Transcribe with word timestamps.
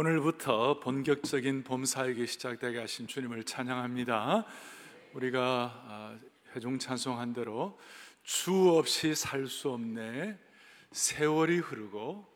오늘부터 0.00 0.78
본격적인 0.78 1.64
봄 1.64 1.84
사역이 1.84 2.28
시작되게 2.28 2.78
하신 2.78 3.08
주님을 3.08 3.42
찬양합니다. 3.42 4.46
우리가 5.12 5.40
아, 5.88 6.16
회중 6.54 6.78
찬송한 6.78 7.32
대로 7.32 7.76
주 8.22 8.76
없이 8.78 9.16
살 9.16 9.48
수 9.48 9.70
없네 9.70 10.38
세월이 10.92 11.58
흐르고 11.58 12.32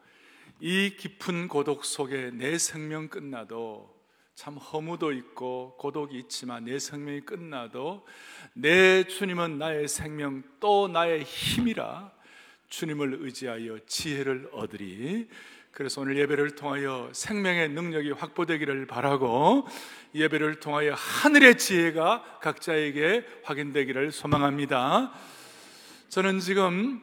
이 0.58 0.96
깊은 0.98 1.46
고독 1.46 1.84
속에 1.84 2.32
내 2.32 2.58
생명 2.58 3.06
끝나도 3.06 3.94
참 4.34 4.56
허무도 4.56 5.12
있고 5.12 5.76
고독이 5.78 6.18
있지만 6.18 6.64
내 6.64 6.80
생명이 6.80 7.20
끝나도 7.20 8.04
내 8.54 9.04
주님은 9.04 9.58
나의 9.58 9.86
생명 9.86 10.42
또 10.58 10.88
나의 10.88 11.22
힘이라 11.22 12.12
주님을 12.70 13.18
의지하여 13.20 13.78
지혜를 13.86 14.48
얻으리 14.50 15.28
그래서 15.72 16.02
오늘 16.02 16.18
예배를 16.18 16.54
통하여 16.54 17.08
생명의 17.14 17.70
능력이 17.70 18.10
확보되기를 18.10 18.86
바라고 18.86 19.66
예배를 20.14 20.60
통하여 20.60 20.92
하늘의 20.92 21.56
지혜가 21.56 22.40
각자에게 22.42 23.26
확인되기를 23.44 24.12
소망합니다. 24.12 25.14
저는 26.10 26.40
지금 26.40 27.00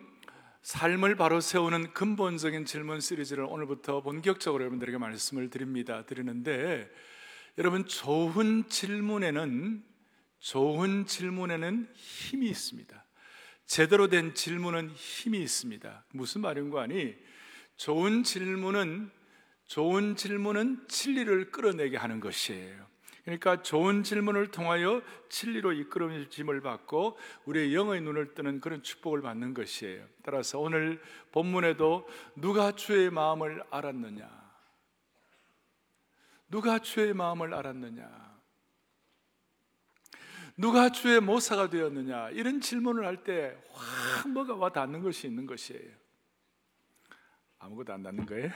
삶을 0.61 1.15
바로 1.15 1.41
세우는 1.41 1.93
근본적인 1.93 2.65
질문 2.65 2.99
시리즈를 2.99 3.43
오늘부터 3.45 4.03
본격적으로 4.03 4.61
여러분들에게 4.65 4.99
말씀을 4.99 5.49
드립니다. 5.49 6.05
드리는데 6.05 6.87
여러분 7.57 7.87
좋은 7.87 8.69
질문에는 8.69 9.83
좋은 10.37 11.07
질문에는 11.07 11.89
힘이 11.95 12.49
있습니다. 12.49 13.03
제대로 13.65 14.09
된 14.09 14.35
질문은 14.35 14.91
힘이 14.91 15.39
있습니다. 15.39 16.05
무슨 16.13 16.41
말인가 16.41 16.81
하니 16.81 17.15
좋은 17.79 18.23
질문은 18.23 19.09
좋은 19.65 20.17
질문은 20.17 20.85
진리를 20.89 21.51
끌어내게 21.51 21.95
하는 21.95 22.19
것이에요. 22.19 22.85
그러니까 23.23 23.61
좋은 23.61 24.03
질문을 24.03 24.51
통하여 24.51 25.01
진리로 25.29 25.71
이끌어짐을 25.71 26.59
받고 26.59 27.17
우리의 27.45 27.73
영의 27.73 28.01
눈을 28.01 28.33
뜨는 28.33 28.59
그런 28.59 28.83
축복을 28.83 29.21
받는 29.21 29.53
것이에요. 29.53 30.05
따라서 30.23 30.59
오늘 30.59 31.01
본문에도 31.31 32.05
누가 32.35 32.73
주의 32.73 33.09
마음을 33.09 33.63
알았느냐? 33.69 34.29
누가 36.49 36.79
주의 36.79 37.13
마음을 37.13 37.53
알았느냐? 37.53 38.09
누가 40.57 40.89
주의 40.89 41.21
모사가 41.21 41.69
되었느냐? 41.69 42.31
이런 42.31 42.59
질문을 42.59 43.05
할 43.05 43.23
때 43.23 43.57
확 43.71 44.27
뭐가 44.27 44.55
와 44.55 44.69
닿는 44.69 45.01
것이 45.01 45.27
있는 45.27 45.45
것이에요. 45.45 46.08
아무것도 47.59 47.93
안 47.93 48.03
닿는 48.03 48.25
거예요? 48.25 48.49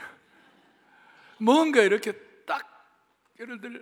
뭔가 1.38 1.82
이렇게 1.82 2.12
딱 2.46 2.66
예를 3.38 3.60
들어 3.60 3.80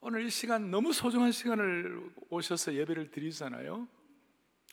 오늘 0.00 0.24
이 0.24 0.30
시간 0.30 0.70
너무 0.70 0.92
소중한 0.92 1.32
시간을 1.32 2.10
오셔서 2.30 2.74
예배를 2.74 3.10
드리잖아요. 3.10 3.88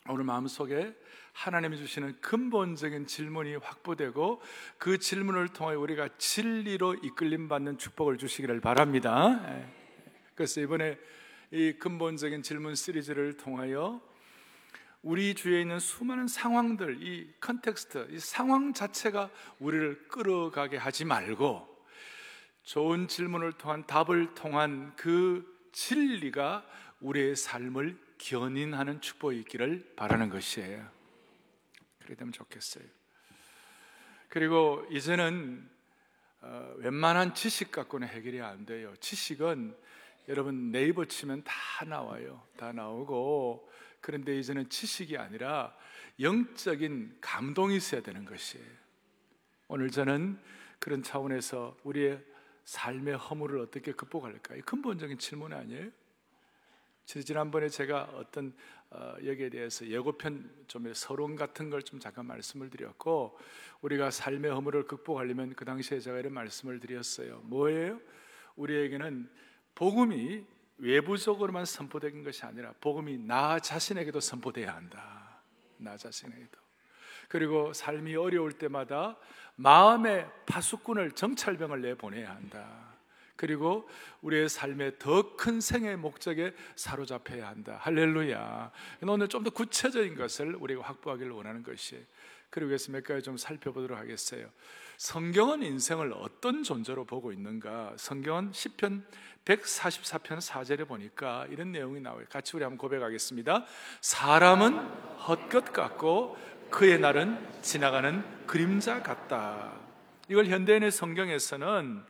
오늘 0.08 0.24
마음속에 0.24 0.94
하나님이 1.32 1.78
주시는 1.78 2.20
근본적인 2.20 3.06
질문이 3.06 3.56
확보되고 3.56 4.42
그 4.76 4.98
질문을 4.98 5.48
통해 5.48 5.74
우리가 5.74 6.10
진리로 6.18 6.94
이끌림 6.94 7.48
받는 7.48 7.78
축복을 7.78 8.18
주시기를 8.18 8.60
바랍니다. 8.60 9.40
예. 9.48 9.66
그래서 10.34 10.60
이번에 10.60 10.98
이 11.50 11.72
근본적인 11.78 12.42
질문 12.42 12.74
시리즈를 12.74 13.36
통하여 13.36 14.02
우리 15.04 15.34
주위에 15.34 15.60
있는 15.60 15.78
수많은 15.78 16.26
상황들, 16.26 17.02
이 17.02 17.30
context, 17.38 18.08
이 18.10 18.18
상황 18.18 18.72
자체가 18.72 19.28
우리를 19.58 20.08
끌어가게 20.08 20.78
하지 20.78 21.04
말고 21.04 21.68
좋은 22.62 23.06
질문을 23.06 23.52
통한 23.52 23.86
답을 23.86 24.34
통한 24.34 24.96
그 24.96 25.44
진리가 25.72 26.64
우리의 27.00 27.36
삶을 27.36 27.98
견인하는 28.16 29.02
축복이 29.02 29.40
있기를 29.40 29.92
바라는 29.94 30.30
것이에요. 30.30 30.88
그렇게 31.98 32.14
되면 32.14 32.32
좋겠어요. 32.32 32.84
그리고 34.30 34.86
이제는 34.90 35.68
어, 36.40 36.74
웬만한 36.78 37.34
지식 37.34 37.70
갖고는 37.70 38.08
해결이 38.08 38.40
안 38.40 38.64
돼요. 38.64 38.94
지식은 39.00 39.76
여러분 40.28 40.70
네이버 40.70 41.04
치면 41.04 41.44
다 41.44 41.84
나와요. 41.84 42.42
다 42.56 42.72
나오고 42.72 43.70
그런데 44.04 44.38
이제는 44.38 44.68
지식이 44.68 45.16
아니라 45.16 45.74
영적인 46.20 47.16
감동이 47.22 47.76
있어야 47.76 48.02
되는 48.02 48.26
것이에요. 48.26 48.66
오늘 49.66 49.90
저는 49.90 50.38
그런 50.78 51.02
차원에서 51.02 51.78
우리의 51.84 52.22
삶의 52.66 53.16
허물을 53.16 53.58
어떻게 53.60 53.92
극복할까? 53.92 54.56
근본적인 54.66 55.16
질문 55.16 55.54
아니에요? 55.54 55.90
지난번에 57.06 57.70
제가 57.70 58.02
어떤 58.14 58.54
어, 58.90 59.14
여기에 59.24 59.48
대해서 59.48 59.86
예고편 59.86 60.64
좀 60.68 60.92
서론 60.92 61.34
같은 61.34 61.70
걸 61.70 61.80
좀 61.80 61.98
잠깐 61.98 62.26
말씀을 62.26 62.68
드렸고 62.68 63.38
우리가 63.80 64.10
삶의 64.10 64.50
허물을 64.50 64.86
극복하려면 64.86 65.54
그 65.54 65.64
당시에 65.64 65.98
제가 65.98 66.18
이런 66.18 66.34
말씀을 66.34 66.78
드렸어요. 66.78 67.40
뭐예요? 67.44 67.98
우리에게는 68.56 69.30
복음이 69.74 70.44
외부적으로만 70.78 71.64
선포된 71.64 72.24
것이 72.24 72.44
아니라 72.44 72.72
복음이 72.80 73.18
나 73.18 73.58
자신에게도 73.58 74.20
선포돼야 74.20 74.74
한다. 74.74 75.40
나 75.76 75.96
자신에게도. 75.96 76.58
그리고 77.28 77.72
삶이 77.72 78.16
어려울 78.16 78.52
때마다 78.52 79.16
마음의 79.56 80.28
파수꾼을 80.46 81.12
정찰병을 81.12 81.80
내보내야 81.80 82.30
한다. 82.30 82.94
그리고 83.36 83.88
우리의 84.22 84.48
삶의 84.48 84.98
더 84.98 85.36
큰 85.36 85.60
생의 85.60 85.96
목적에 85.96 86.54
사로잡혀야 86.76 87.48
한다. 87.48 87.78
할렐루야. 87.80 88.70
오늘 89.08 89.28
좀 89.28 89.42
더 89.42 89.50
구체적인 89.50 90.14
것을 90.16 90.54
우리가 90.54 90.82
확보하기를 90.82 91.32
원하는 91.32 91.62
것이. 91.62 92.04
그리고 92.54 92.68
그래서 92.68 92.92
몇 92.92 93.02
가지 93.02 93.20
좀 93.20 93.36
살펴보도록 93.36 93.98
하겠어요. 93.98 94.48
성경은 94.96 95.64
인생을 95.64 96.12
어떤 96.12 96.62
존재로 96.62 97.04
보고 97.04 97.32
있는가? 97.32 97.94
성경은 97.96 98.52
시편 98.52 99.04
144편 99.44 100.38
4절에 100.38 100.86
보니까 100.86 101.46
이런 101.50 101.72
내용이 101.72 102.00
나와요. 102.00 102.24
같이 102.30 102.54
우리 102.54 102.62
한번 102.62 102.78
고백하겠습니다. 102.78 103.66
사람은 104.00 104.78
헛것 105.26 105.72
같고 105.72 106.36
그의 106.70 107.00
날은 107.00 107.44
지나가는 107.60 108.46
그림자 108.46 109.02
같다. 109.02 109.72
이걸 110.28 110.46
현대인의 110.46 110.92
성경에서는 110.92 112.04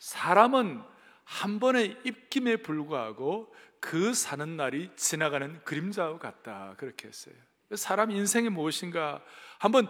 사람은 0.00 0.82
한 1.22 1.60
번의 1.60 1.96
입김에 2.02 2.56
불구하고 2.56 3.54
그 3.78 4.14
사는 4.14 4.56
날이 4.56 4.90
지나가는 4.96 5.62
그림자와 5.62 6.18
같다. 6.18 6.74
그렇게 6.76 7.06
했어요. 7.06 7.36
사람 7.74 8.10
인생이 8.10 8.48
무엇인가 8.48 9.24
한번 9.58 9.86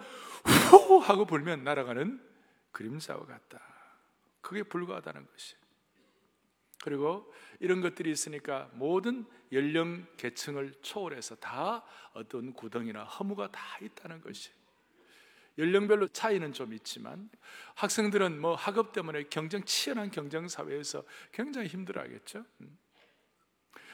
후 0.70 0.98
하고 0.98 1.24
불면 1.24 1.64
날아가는 1.64 2.20
그림자와 2.72 3.26
같다. 3.26 3.60
그게 4.40 4.62
불과하다는 4.62 5.26
것이. 5.26 5.54
그리고 6.82 7.32
이런 7.58 7.80
것들이 7.80 8.10
있으니까 8.10 8.70
모든 8.72 9.26
연령 9.52 10.06
계층을 10.16 10.74
초월해서 10.82 11.36
다 11.36 11.84
어떤 12.14 12.54
구덩이나 12.54 13.04
허무가 13.04 13.50
다 13.50 13.60
있다는 13.82 14.22
것이. 14.22 14.50
연령별로 15.58 16.08
차이는 16.08 16.52
좀 16.52 16.72
있지만 16.72 17.28
학생들은 17.74 18.40
뭐 18.40 18.54
학업 18.54 18.92
때문에 18.92 19.24
경쟁 19.24 19.62
치열한 19.64 20.10
경쟁 20.10 20.48
사회에서 20.48 21.04
굉장히 21.32 21.68
힘들어하겠죠. 21.68 22.44
음. 22.62 22.78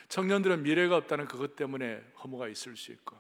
청년들은 0.09 0.63
미래가 0.63 0.97
없다는 0.97 1.27
그것 1.27 1.57
때문에 1.57 2.05
허무가 2.23 2.47
있을 2.47 2.77
수 2.77 2.93
있고 2.93 3.17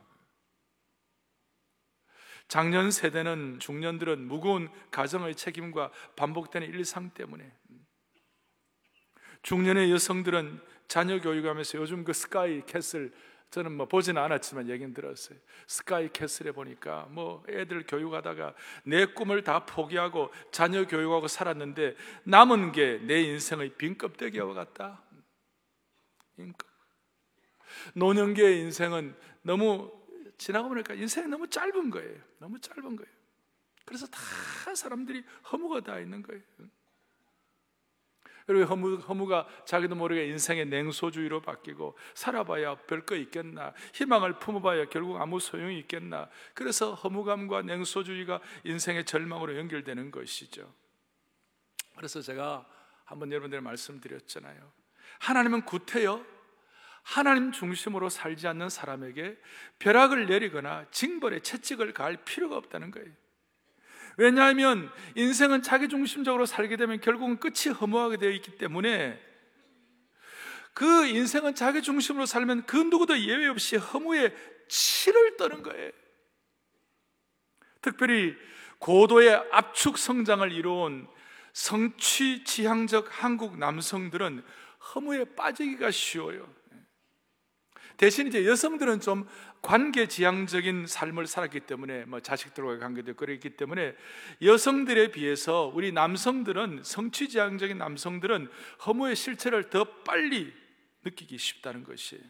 장년 2.48 2.90
세대는 2.90 3.58
중년들은 3.58 4.26
무거운 4.26 4.68
가정의 4.90 5.34
책임과 5.34 5.90
반복되는 6.16 6.68
일상 6.68 7.10
때문에 7.10 7.52
중년의 9.42 9.90
여성들은 9.92 10.60
자녀 10.88 11.20
교육하면서 11.20 11.78
요즘 11.78 12.04
그 12.04 12.12
스카이 12.12 12.64
캐슬 12.66 13.12
저는 13.50 13.72
뭐 13.72 13.86
보지는 13.86 14.20
않았지만 14.20 14.68
얘기는 14.68 14.92
들었어요. 14.92 15.38
스카이 15.68 16.08
캐슬에 16.12 16.50
보니까 16.50 17.06
뭐 17.10 17.44
애들 17.48 17.86
교육하다가 17.86 18.54
내 18.84 19.06
꿈을 19.06 19.44
다 19.44 19.64
포기하고 19.64 20.32
자녀 20.50 20.86
교육하고 20.86 21.28
살았는데 21.28 21.94
남은 22.24 22.72
게 22.72 22.98
내 22.98 23.22
인생의 23.22 23.74
빈 23.78 23.96
껍데기와 23.96 24.52
같다. 24.52 25.02
빈껍. 26.36 26.66
노년기의 27.94 28.60
인생은 28.60 29.16
너무 29.42 29.92
지나고 30.38 30.68
보니까 30.68 30.94
인생이 30.94 31.28
너무 31.28 31.48
짧은 31.48 31.90
거예요. 31.90 32.20
너무 32.38 32.60
짧은 32.60 32.96
거예요. 32.96 33.12
그래서 33.84 34.06
다 34.06 34.20
사람들이 34.74 35.24
허무가 35.52 35.80
다 35.80 35.98
있는 35.98 36.22
거예요. 36.22 36.42
그리고 38.46 38.64
허무, 38.66 38.96
허무가 38.96 39.48
자기도 39.64 39.96
모르게 39.96 40.26
인생의 40.28 40.66
냉소주의로 40.66 41.42
바뀌고 41.42 41.96
살아봐야 42.14 42.76
별거 42.86 43.16
있겠나 43.16 43.74
희망을 43.92 44.38
품어봐야 44.38 44.84
결국 44.88 45.20
아무 45.20 45.40
소용이 45.40 45.80
있겠나 45.80 46.30
그래서 46.54 46.94
허무감과 46.94 47.62
냉소주의가 47.62 48.40
인생의 48.62 49.04
절망으로 49.04 49.56
연결되는 49.56 50.12
것이죠 50.12 50.72
그래서 51.96 52.20
제가 52.20 52.64
한번 53.06 53.30
여러분들 53.30 53.60
말씀드렸잖아요. 53.60 54.72
하나님은 55.20 55.62
구태여 55.62 56.24
하나님 57.06 57.52
중심으로 57.52 58.08
살지 58.08 58.48
않는 58.48 58.68
사람에게 58.68 59.38
벼락을 59.78 60.26
내리거나 60.26 60.86
징벌에 60.90 61.38
채찍을 61.38 61.94
가할 61.94 62.16
필요가 62.24 62.56
없다는 62.56 62.90
거예요. 62.90 63.08
왜냐하면 64.16 64.90
인생은 65.14 65.62
자기 65.62 65.88
중심적으로 65.88 66.46
살게 66.46 66.76
되면 66.76 67.00
결국은 67.00 67.38
끝이 67.38 67.72
허무하게 67.72 68.16
되어 68.16 68.30
있기 68.30 68.58
때문에 68.58 69.22
그 70.74 71.06
인생은 71.06 71.54
자기 71.54 71.80
중심으로 71.80 72.26
살면 72.26 72.66
그 72.66 72.76
누구도 72.76 73.16
예외 73.20 73.46
없이 73.46 73.76
허무에 73.76 74.34
치를 74.66 75.36
떠는 75.36 75.62
거예요. 75.62 75.92
특별히 77.82 78.34
고도의 78.80 79.44
압축 79.52 79.96
성장을 79.96 80.50
이루은 80.50 81.06
성취 81.52 82.42
지향적 82.42 83.22
한국 83.22 83.58
남성들은 83.58 84.44
허무에 84.92 85.36
빠지기가 85.36 85.92
쉬워요. 85.92 86.55
대신 87.96 88.26
이제 88.26 88.44
여성들은 88.44 89.00
좀 89.00 89.26
관계 89.62 90.06
지향적인 90.06 90.86
삶을 90.86 91.26
살았기 91.26 91.60
때문에 91.60 92.04
뭐 92.04 92.20
자식들과의 92.20 92.78
관계도 92.78 93.14
그랬기 93.14 93.56
때문에 93.56 93.96
여성들에 94.42 95.10
비해서 95.10 95.72
우리 95.74 95.92
남성들은 95.92 96.82
성취 96.84 97.28
지향적인 97.28 97.78
남성들은 97.78 98.48
허무의 98.86 99.16
실체를 99.16 99.70
더 99.70 99.84
빨리 100.04 100.52
느끼기 101.04 101.38
쉽다는 101.38 101.84
것이 101.84 102.20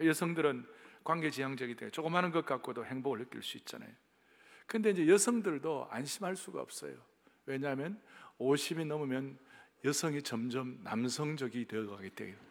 여성들은 0.00 0.66
관계 1.02 1.30
지향적이 1.30 1.76
돼 1.76 1.90
조그마한 1.90 2.30
것 2.30 2.46
갖고도 2.46 2.84
행복을 2.84 3.18
느낄 3.18 3.42
수 3.42 3.56
있잖아요. 3.58 3.90
근데 4.66 4.90
이제 4.90 5.08
여성들도 5.08 5.88
안심할 5.90 6.36
수가 6.36 6.60
없어요. 6.60 6.94
왜냐하면 7.46 8.00
50이 8.38 8.86
넘으면 8.86 9.38
여성이 9.84 10.22
점점 10.22 10.78
남성적이 10.84 11.66
되어가게 11.66 12.10
돼요. 12.10 12.49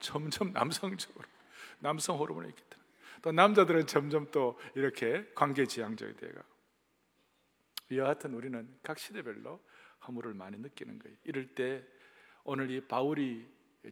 점점 0.00 0.52
남성적으로 0.54 1.24
남성 1.78 2.18
호르몬이 2.18 2.48
있기 2.48 2.62
때문에 2.62 2.88
또 3.22 3.32
남자들은 3.32 3.86
점점 3.86 4.30
또 4.30 4.58
이렇게 4.74 5.30
관계지향적이 5.34 6.16
되어가고 6.16 6.48
여하튼 7.92 8.34
우리는 8.34 8.68
각 8.82 8.98
시대별로 8.98 9.60
허물을 10.06 10.34
많이 10.34 10.56
느끼는 10.56 10.98
거예요. 10.98 11.16
이럴 11.24 11.46
때 11.54 11.84
오늘 12.44 12.70
이 12.70 12.80
바울이 12.80 13.46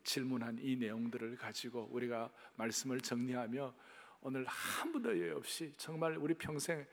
질문한 0.05 0.59
이 0.61 0.77
내용들을 0.77 1.37
가지고 1.37 1.89
우리가 1.93 2.31
말씀을 2.57 3.01
정리하며 3.01 3.75
오늘 4.21 4.45
한 4.47 4.93
분도 4.93 5.17
예 5.19 5.31
없이 5.31 5.73
정말 5.77 6.17
우리 6.17 6.35
평생 6.35 6.87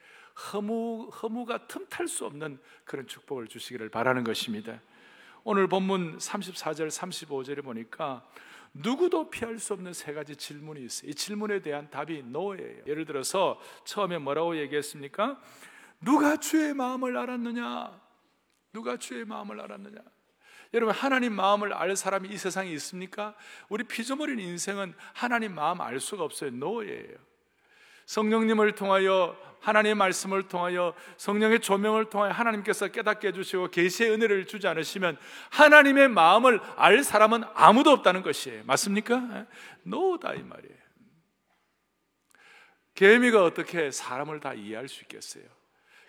허무 0.53 1.09
허무가 1.09 1.65
틈탈 1.67 2.07
수 2.07 2.25
없는 2.25 2.59
그런 2.83 3.07
축복을 3.07 3.47
주시기를 3.47 3.89
바라는 3.89 4.23
것입니다. 4.23 4.81
오늘 5.43 5.67
본문 5.67 6.17
34절 6.17 6.89
35절에 6.89 7.63
보니까 7.63 8.27
누구도 8.75 9.29
피할 9.29 9.57
수 9.57 9.73
없는 9.73 9.93
세 9.93 10.13
가지 10.13 10.35
질문이 10.35 10.83
있어요. 10.83 11.09
이 11.09 11.15
질문에 11.15 11.61
대한 11.61 11.89
답이 11.89 12.23
노예예요. 12.23 12.83
예를 12.85 13.05
들어서 13.05 13.59
처음에 13.85 14.17
뭐라고 14.17 14.57
얘기했습니까? 14.57 15.39
누가 16.01 16.37
주의 16.37 16.73
마음을 16.73 17.15
알았느냐? 17.15 18.01
누가 18.73 18.97
주의 18.97 19.23
마음을 19.23 19.61
알았느냐? 19.61 19.99
여러분 20.73 20.93
하나님 20.93 21.33
마음을 21.33 21.71
알 21.71 21.95
사람이 21.95 22.27
이 22.27 22.37
세상에 22.37 22.69
있습니까? 22.71 23.33
우리 23.69 23.85
피조물인 23.85 24.39
인생은 24.39 24.93
하나님 25.13 25.55
마음 25.55 25.79
알 25.79 26.01
수가 26.01 26.25
없어요. 26.25 26.51
노예예요. 26.51 27.17
성령님을 28.07 28.75
통하여 28.75 29.37
하나님의 29.65 29.95
말씀을 29.95 30.47
통하여 30.47 30.93
성령의 31.17 31.59
조명을 31.59 32.05
통하여 32.11 32.31
하나님께서 32.31 32.87
깨닫게 32.89 33.29
해주시고 33.29 33.71
계시의 33.71 34.11
은혜를 34.11 34.45
주지 34.45 34.67
않으시면 34.67 35.17
하나님의 35.49 36.09
마음을 36.09 36.59
알 36.75 37.03
사람은 37.03 37.43
아무도 37.55 37.89
없다는 37.91 38.21
것이에요. 38.21 38.63
맞습니까? 38.65 39.47
노다 39.83 40.35
이 40.35 40.43
말이에요. 40.43 40.85
개미가 42.93 43.43
어떻게 43.43 43.89
사람을 43.89 44.39
다 44.39 44.53
이해할 44.53 44.87
수 44.87 45.01
있겠어요? 45.01 45.43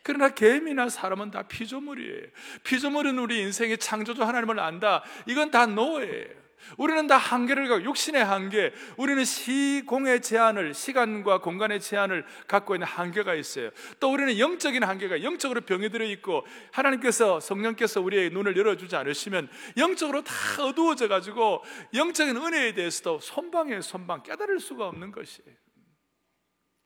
그러나 0.02 0.28
개미나 0.28 0.88
사람은 0.88 1.30
다 1.30 1.42
피조물이에요. 1.42 2.28
피조물은 2.62 3.18
우리 3.18 3.40
인생의 3.40 3.78
창조주 3.78 4.22
하나님을 4.22 4.60
안다. 4.60 5.02
이건 5.26 5.50
다 5.50 5.66
노예예요. 5.66 6.45
우리는 6.78 7.06
다 7.06 7.16
한계를 7.16 7.68
갖고 7.68 7.84
육신의 7.84 8.24
한계, 8.24 8.72
우리는 8.96 9.24
시공의 9.24 10.22
제한을 10.22 10.74
시간과 10.74 11.40
공간의 11.40 11.80
제한을 11.80 12.24
갖고 12.46 12.74
있는 12.74 12.86
한계가 12.86 13.34
있어요. 13.34 13.70
또 14.00 14.12
우리는 14.12 14.38
영적인 14.38 14.82
한계가 14.82 15.22
영적으로 15.22 15.60
병이 15.60 15.90
들어 15.90 16.04
있고 16.04 16.46
하나님께서 16.72 17.40
성령께서 17.40 18.00
우리의 18.00 18.30
눈을 18.30 18.56
열어주지 18.56 18.96
않으시면 18.96 19.48
영적으로 19.76 20.22
다 20.22 20.34
어두워져 20.60 21.08
가지고 21.08 21.62
영적인 21.94 22.36
은혜에 22.36 22.74
대해서도 22.74 23.20
손방에 23.20 23.80
손방 23.80 24.22
깨달을 24.22 24.60
수가 24.60 24.86
없는 24.88 25.12
것이에요. 25.12 25.56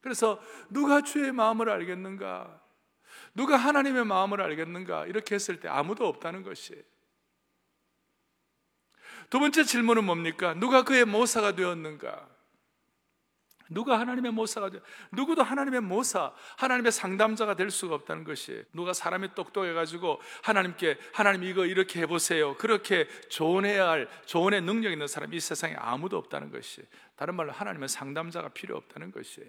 그래서 0.00 0.40
누가 0.70 1.02
주의 1.02 1.30
마음을 1.30 1.68
알겠는가? 1.68 2.60
누가 3.34 3.56
하나님의 3.56 4.04
마음을 4.04 4.40
알겠는가? 4.40 5.06
이렇게 5.06 5.34
했을 5.34 5.60
때 5.60 5.68
아무도 5.68 6.06
없다는 6.06 6.42
것이에요. 6.42 6.82
두 9.30 9.38
번째 9.38 9.62
질문은 9.64 10.04
뭡니까? 10.04 10.54
누가 10.54 10.82
그의 10.82 11.04
모사가 11.04 11.54
되었는가? 11.54 12.28
누가 13.72 14.00
하나님의 14.00 14.32
모사가 14.32 14.70
되 14.70 14.80
누구도 15.12 15.44
하나님의 15.44 15.80
모사, 15.80 16.34
하나님의 16.58 16.90
상담자가 16.90 17.54
될 17.54 17.70
수가 17.70 17.94
없다는 17.94 18.24
것이 18.24 18.64
누가 18.72 18.92
사람이 18.92 19.36
똑똑해 19.36 19.72
가지고 19.72 20.20
하나님께 20.42 20.98
하나님 21.14 21.44
이거 21.44 21.64
이렇게 21.64 22.00
해 22.00 22.06
보세요. 22.06 22.56
그렇게 22.56 23.06
조언해야 23.28 23.88
할 23.88 24.08
조언의 24.26 24.62
능력 24.62 24.90
있는 24.90 25.06
사람이 25.06 25.36
이 25.36 25.40
세상에 25.40 25.76
아무도 25.76 26.18
없다는 26.18 26.50
것이 26.50 26.82
다른 27.14 27.36
말로 27.36 27.52
하나님의 27.52 27.88
상담자가 27.88 28.48
필요 28.48 28.76
없다는 28.76 29.12
것이 29.12 29.40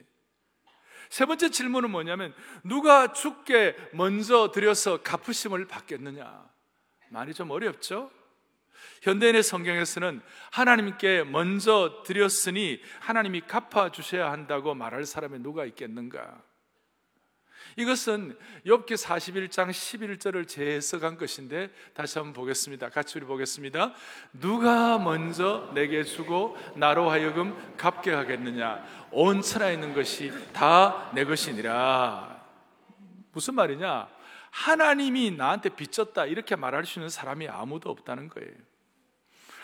세 1.10 1.26
번째 1.26 1.50
질문은 1.50 1.90
뭐냐면 1.90 2.36
누가 2.64 3.12
죽게 3.12 3.76
먼저 3.94 4.52
들여서 4.52 5.02
갚으심을 5.02 5.68
받겠느냐? 5.68 6.48
말이 7.10 7.34
좀 7.34 7.50
어렵죠? 7.50 8.12
현대인의 9.02 9.44
성경에서는 9.44 10.22
하나님께 10.52 11.24
먼저 11.24 12.04
드렸으니 12.06 12.82
하나님이 13.00 13.42
갚아 13.42 13.92
주셔야 13.92 14.32
한다고 14.32 14.74
말할 14.76 15.06
사람이 15.06 15.40
누가 15.40 15.66
있겠는가? 15.66 16.42
이것은 17.78 18.38
욥기 18.66 18.94
41장 18.94 19.70
11절을 19.70 20.48
재해석한 20.48 21.18
것인데 21.18 21.70
다시 21.94 22.18
한번 22.18 22.34
보겠습니다. 22.34 22.90
같이 22.90 23.18
우리 23.18 23.26
보겠습니다. 23.26 23.94
누가 24.34 24.98
먼저 25.00 25.72
내게 25.74 26.04
주고 26.04 26.58
나로 26.76 27.10
하여금 27.10 27.56
갚게 27.78 28.12
하겠느냐? 28.12 28.86
온 29.12 29.42
천하에 29.42 29.74
있는 29.74 29.94
것이 29.94 30.32
다 30.54 31.12
내 31.14 31.24
것이니라. 31.24 32.42
무슨 33.32 33.56
말이냐? 33.56 34.10
하나님이 34.50 35.32
나한테 35.32 35.70
빚졌다 35.70 36.26
이렇게 36.26 36.58
말할 36.58 36.86
수 36.86 37.00
있는 37.00 37.10
사람이 37.10 37.48
아무도 37.48 37.90
없다는 37.90 38.28
거예요. 38.28 38.52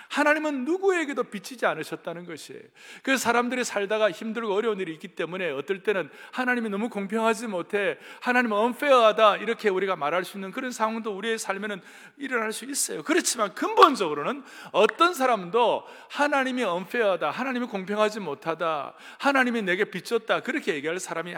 하나님은 0.09 0.65
누구에게도 0.65 1.23
비치지 1.25 1.65
않으셨다는 1.65 2.25
것이에요. 2.25 2.61
그 3.03 3.17
사람들이 3.17 3.63
살다가 3.63 4.11
힘들고 4.11 4.53
어려운 4.53 4.79
일이 4.79 4.93
있기 4.93 5.09
때문에 5.09 5.51
어떨 5.51 5.83
때는 5.83 6.09
하나님이 6.31 6.69
너무 6.69 6.89
공평하지 6.89 7.47
못해 7.47 7.97
하나님은 8.21 8.57
언페어하다 8.57 9.37
이렇게 9.37 9.69
우리가 9.69 9.95
말할 9.95 10.23
수 10.23 10.37
있는 10.37 10.51
그런 10.51 10.71
상황도 10.71 11.15
우리의 11.15 11.37
삶에는 11.37 11.81
일어날 12.17 12.51
수 12.53 12.65
있어요. 12.65 13.03
그렇지만 13.03 13.53
근본적으로는 13.53 14.43
어떤 14.71 15.13
사람도 15.13 15.85
하나님이 16.09 16.63
언페어하다, 16.63 17.29
하나님이 17.29 17.67
공평하지 17.67 18.19
못하다, 18.19 18.93
하나님이 19.19 19.61
내게 19.61 19.85
비쳤다 19.85 20.41
그렇게 20.41 20.75
얘기할 20.75 20.99
사람이 20.99 21.35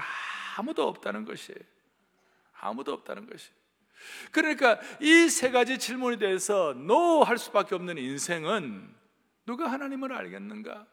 아무도 0.58 0.88
없다는 0.88 1.26
것이에요. 1.26 1.60
아무도 2.62 2.94
없다는 2.94 3.30
것이에요. 3.30 3.59
그러니까 4.32 4.80
이 5.02 5.28
세 5.30 5.52
가지 5.52 5.78
질문에 5.78 6.18
대해서 6.18 6.74
노 6.76 7.24
할 7.24 7.38
수밖에 7.38 7.76
없는 7.76 7.98
인생은 7.98 8.94
누가 9.46 9.72
하나님을 9.72 10.14
알겠는가? 10.14 10.86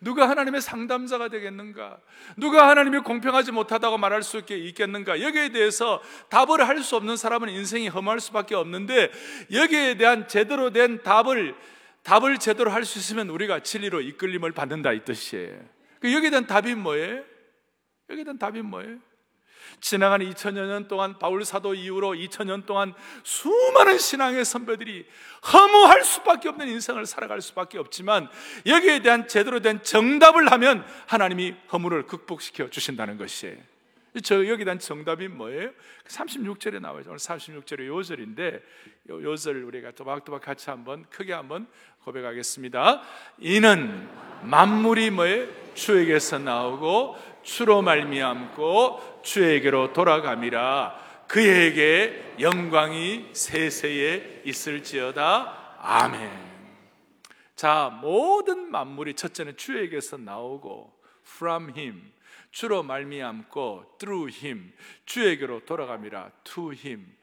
누가 0.00 0.28
하나님의 0.28 0.60
상담자가 0.60 1.28
되겠는가? 1.28 2.00
누가 2.36 2.68
하나님이 2.68 2.98
공평하지 2.98 3.52
못하다고 3.52 3.96
말할 3.96 4.22
수 4.24 4.42
있겠는가? 4.48 5.20
여기에 5.22 5.50
대해서 5.50 6.02
답을 6.30 6.66
할 6.66 6.82
수 6.82 6.96
없는 6.96 7.16
사람은 7.16 7.48
인생이 7.48 7.88
험할 7.88 8.18
수밖에 8.20 8.54
없는데 8.56 9.10
여기에 9.52 9.96
대한 9.96 10.26
제대로 10.28 10.70
된 10.70 11.02
답을 11.02 11.54
답을 12.02 12.38
제대로 12.38 12.70
할 12.72 12.84
수 12.84 12.98
있으면 12.98 13.28
우리가 13.28 13.60
진리로 13.62 14.00
이끌림을 14.00 14.52
받는다 14.52 14.92
이 14.92 15.04
뜻이에요. 15.04 15.60
그 16.00 16.12
여기에 16.12 16.30
대한 16.30 16.46
답이 16.46 16.74
뭐예요? 16.74 17.22
여기에 18.10 18.24
대한 18.24 18.38
답이 18.38 18.62
뭐예요? 18.62 18.98
지나간 19.80 20.20
2000여 20.20 20.66
년 20.66 20.88
동안 20.88 21.18
바울 21.18 21.44
사도 21.44 21.74
이후로 21.74 22.12
2000년 22.12 22.66
동안 22.66 22.94
수많은 23.22 23.98
신앙의 23.98 24.44
선배들이 24.44 25.06
허무할 25.52 26.04
수밖에 26.04 26.48
없는 26.48 26.68
인생을 26.68 27.06
살아갈 27.06 27.40
수밖에 27.40 27.78
없지만 27.78 28.28
여기에 28.66 29.00
대한 29.00 29.28
제대로 29.28 29.60
된 29.60 29.82
정답을 29.82 30.50
하면 30.52 30.84
하나님이 31.06 31.54
허무를 31.72 32.06
극복시켜 32.06 32.70
주신다는 32.70 33.18
것이에요. 33.18 33.56
저 34.22 34.46
여기 34.48 34.64
단 34.64 34.78
정답이 34.78 35.28
뭐예요? 35.28 35.70
36절에 36.08 36.80
나와요. 36.80 37.04
오늘 37.06 37.18
36절의 37.18 37.86
요절인데 37.86 38.62
요 39.10 39.22
요절 39.22 39.62
우리가 39.64 39.92
또박또박 39.92 40.42
같이 40.42 40.70
한번 40.70 41.04
크게 41.10 41.32
한번 41.32 41.66
고백하겠습니다. 42.04 43.02
이는 43.38 44.08
만물이 44.42 45.10
뭐에 45.10 45.48
주에게서 45.74 46.38
나오고 46.38 47.16
주로 47.48 47.80
말미암고 47.80 49.22
주에게로 49.22 49.94
돌아감이라 49.94 51.24
그에게 51.28 52.34
영광이 52.38 53.30
세세에 53.32 54.42
있을지어다. 54.44 55.78
아멘. 55.80 56.30
자, 57.56 57.98
모든 58.02 58.70
만물이 58.70 59.14
첫째는 59.14 59.56
주에게서 59.56 60.18
나오고 60.18 60.92
from 61.36 61.72
him 61.74 62.12
주로 62.50 62.82
말미암고 62.82 63.96
through 63.98 64.46
him 64.46 64.70
주에게로 65.06 65.64
돌아갑니다. 65.64 66.32
to 66.44 66.72
him 66.74 67.16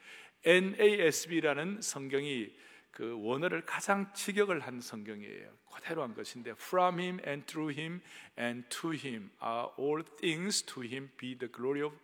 NASB라는 0.44 1.82
성경이 1.82 2.50
그 2.90 3.16
원어를 3.22 3.64
가장 3.66 4.12
직역을 4.14 4.62
한 4.62 4.82
성경이에요. 4.82 5.50
그대로 5.76 6.04
한 6.04 6.16
것인데 6.16 6.52
from 6.52 7.00
him 7.00 7.20
and 7.28 7.46
through 7.46 7.78
him 7.80 8.02
and 8.40 8.68
to 8.70 8.92
him 8.92 9.30
are 9.44 9.70
all 9.78 10.04
things 10.18 10.64
to 10.64 10.84
him 10.84 11.10
be 11.18 11.38
the 11.38 11.52
glory 11.52 11.86
of 11.86 11.96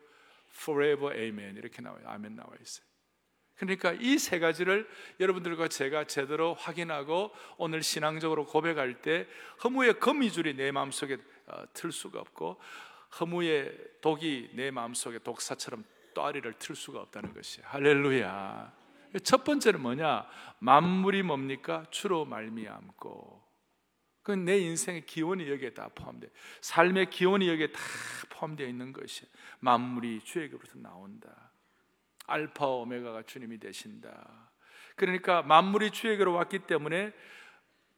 forever 0.53 1.15
amen 1.17 1.57
이렇게 1.57 1.81
나와요. 1.81 2.03
아멘 2.05 2.35
나와 2.35 2.49
있어요. 2.61 2.85
그러니까 3.57 3.93
이 3.93 4.17
세 4.17 4.39
가지를 4.39 4.89
여러분들과 5.19 5.67
제가 5.67 6.05
제대로 6.05 6.53
확인하고 6.55 7.31
오늘 7.57 7.83
신앙적으로 7.83 8.45
고백할 8.45 9.01
때 9.01 9.27
허무의 9.63 9.99
거미줄이 9.99 10.55
내 10.55 10.71
마음속에 10.71 11.17
어, 11.47 11.63
틀 11.73 11.91
수가 11.91 12.19
없고 12.19 12.59
허무의 13.19 13.77
독이 14.01 14.51
내 14.53 14.71
마음속에 14.71 15.19
독사처럼 15.19 15.83
또아리를 16.13 16.51
틀 16.59 16.75
수가 16.75 17.01
없다는 17.01 17.33
것이 17.33 17.61
할렐루야. 17.63 18.73
첫 19.23 19.43
번째는 19.43 19.81
뭐냐? 19.81 20.25
만물이 20.59 21.23
뭡니까? 21.23 21.85
주로 21.91 22.25
말미암고. 22.25 23.50
그내 24.23 24.59
인생의 24.59 25.05
기원이 25.05 25.49
여기에 25.49 25.73
다 25.73 25.89
포함돼. 25.95 26.29
삶의 26.61 27.09
기원이 27.09 27.49
여기에 27.49 27.71
다 27.71 27.79
포함되어 28.29 28.67
있는 28.67 28.93
것이 28.93 29.25
만물이 29.59 30.21
주에게로부터 30.21 30.79
나온다. 30.79 31.51
알파 32.27 32.67
오메가가 32.67 33.23
주님이 33.23 33.59
되신다. 33.59 34.51
그러니까 34.95 35.41
만물이 35.41 35.91
주에게로 35.91 36.33
왔기 36.33 36.59
때문에 36.59 37.13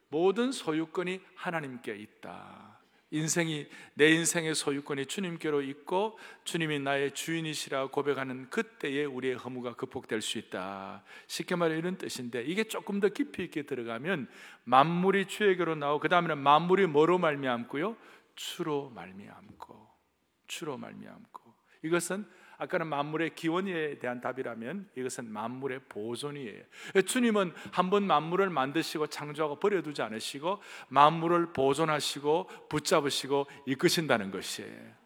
모든 0.10 0.52
소유권이 0.52 1.22
하나님께 1.36 1.96
있다. 1.96 2.73
인생이 3.14 3.68
내 3.94 4.10
인생의 4.10 4.56
소유권이 4.56 5.06
주님께로 5.06 5.62
있고 5.62 6.18
주님이 6.46 6.80
나의 6.80 7.12
주인이시라 7.12 7.88
고백하는 7.90 8.50
그때에 8.50 9.06
우리의 9.06 9.36
허무가 9.36 9.76
극복될 9.76 10.24
수 10.24 10.40
있다. 10.40 11.04
쉽게 11.28 11.56
말해 11.56 11.78
이런 11.78 11.96
뜻인데 12.00 12.42
이게 12.42 12.64
조금 12.64 13.00
더 13.00 13.10
깊이 13.10 13.44
있게 13.44 13.64
들어가면 13.64 14.28
만물이 14.64 15.28
주에게로 15.28 15.76
나오고 15.76 16.00
그 16.00 16.10
다음에는 16.10 16.40
만물이 16.40 16.88
뭐로 16.88 17.20
말미암고요? 17.20 17.96
주로 18.36 18.90
말미암고 18.90 19.88
주로 20.48 20.78
말미암고 20.80 21.54
이것은 21.84 22.26
아까는 22.64 22.88
만물의 22.88 23.36
기원에 23.36 24.00
대한 24.00 24.22
답이라면 24.22 24.90
이것은 24.96 25.32
만물의 25.32 25.82
보존이에요. 25.90 26.64
주님은 27.06 27.54
한번 27.72 28.08
만물을 28.08 28.50
만드시고 28.50 29.08
창조하고 29.08 29.60
버려두지 29.60 30.02
않으시고 30.02 30.62
만물을 30.88 31.54
보존하시고 31.54 32.50
붙잡으시고 32.70 33.48
이끄신다는 33.68 34.32
것이에요. 34.32 35.04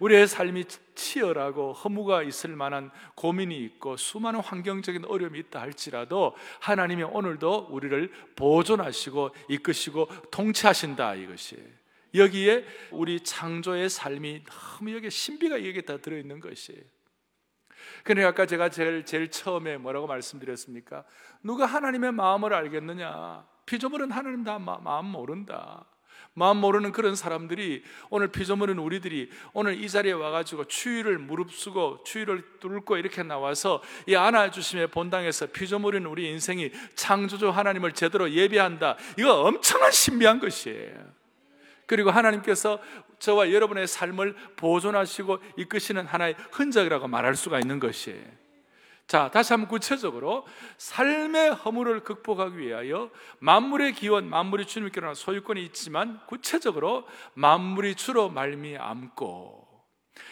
우리의 0.00 0.26
삶이 0.26 0.64
치열하고 0.94 1.72
허무가 1.72 2.22
있을 2.22 2.54
만한 2.56 2.90
고민이 3.14 3.56
있고 3.64 3.96
수많은 3.96 4.40
환경적인 4.40 5.06
어려움이 5.06 5.38
있다 5.38 5.60
할지라도 5.60 6.36
하나님이 6.60 7.04
오늘도 7.04 7.68
우리를 7.70 8.12
보존하시고 8.36 9.30
이끄시고 9.48 10.08
통치하신다 10.30 11.14
이것이에요. 11.14 11.79
여기에 12.14 12.64
우리 12.90 13.20
창조의 13.20 13.88
삶이 13.88 14.44
너무 14.44 14.94
여기 14.94 15.10
신비가 15.10 15.64
여기에 15.66 15.82
다 15.82 15.98
들어있는 15.98 16.40
것이에요. 16.40 16.82
그러니 18.04 18.24
아까 18.24 18.46
제가 18.46 18.68
제일, 18.70 19.04
제일 19.04 19.30
처음에 19.30 19.76
뭐라고 19.76 20.06
말씀드렸습니까? 20.06 21.04
누가 21.42 21.66
하나님의 21.66 22.12
마음을 22.12 22.52
알겠느냐? 22.52 23.46
피조물은 23.66 24.10
하나님 24.10 24.44
다 24.44 24.58
마음 24.58 25.06
모른다. 25.06 25.86
마음 26.32 26.58
모르는 26.58 26.92
그런 26.92 27.16
사람들이 27.16 27.82
오늘 28.08 28.28
피조물은 28.28 28.78
우리들이 28.78 29.30
오늘 29.52 29.82
이 29.82 29.88
자리에 29.88 30.12
와가지고 30.12 30.66
추위를 30.66 31.18
무릅쓰고 31.18 32.04
추위를 32.04 32.44
뚫고 32.60 32.96
이렇게 32.96 33.22
나와서 33.22 33.82
이 34.06 34.14
안아주심의 34.14 34.88
본당에서 34.88 35.46
피조물인 35.46 36.06
우리 36.06 36.30
인생이 36.30 36.70
창조주 36.94 37.50
하나님을 37.50 37.92
제대로 37.92 38.30
예배한다. 38.30 38.96
이거 39.18 39.42
엄청난 39.42 39.90
신비한 39.90 40.38
것이에요. 40.38 41.19
그리고 41.90 42.12
하나님께서 42.12 42.78
저와 43.18 43.50
여러분의 43.50 43.88
삶을 43.88 44.36
보존하시고 44.54 45.40
이끄시는 45.56 46.06
하나의 46.06 46.36
흔적이라고 46.52 47.08
말할 47.08 47.34
수가 47.34 47.58
있는 47.58 47.80
것이에요. 47.80 48.22
자, 49.08 49.28
다시 49.32 49.52
한번 49.52 49.68
구체적으로 49.68 50.46
삶의 50.78 51.50
허물을 51.50 52.04
극복하기 52.04 52.58
위하여 52.58 53.10
만물의 53.40 53.94
기원, 53.94 54.30
만물이 54.30 54.66
주님께로 54.66 55.14
소유권이 55.14 55.64
있지만 55.64 56.20
구체적으로 56.28 57.08
만물이 57.34 57.96
주로 57.96 58.28
말미암고 58.28 59.68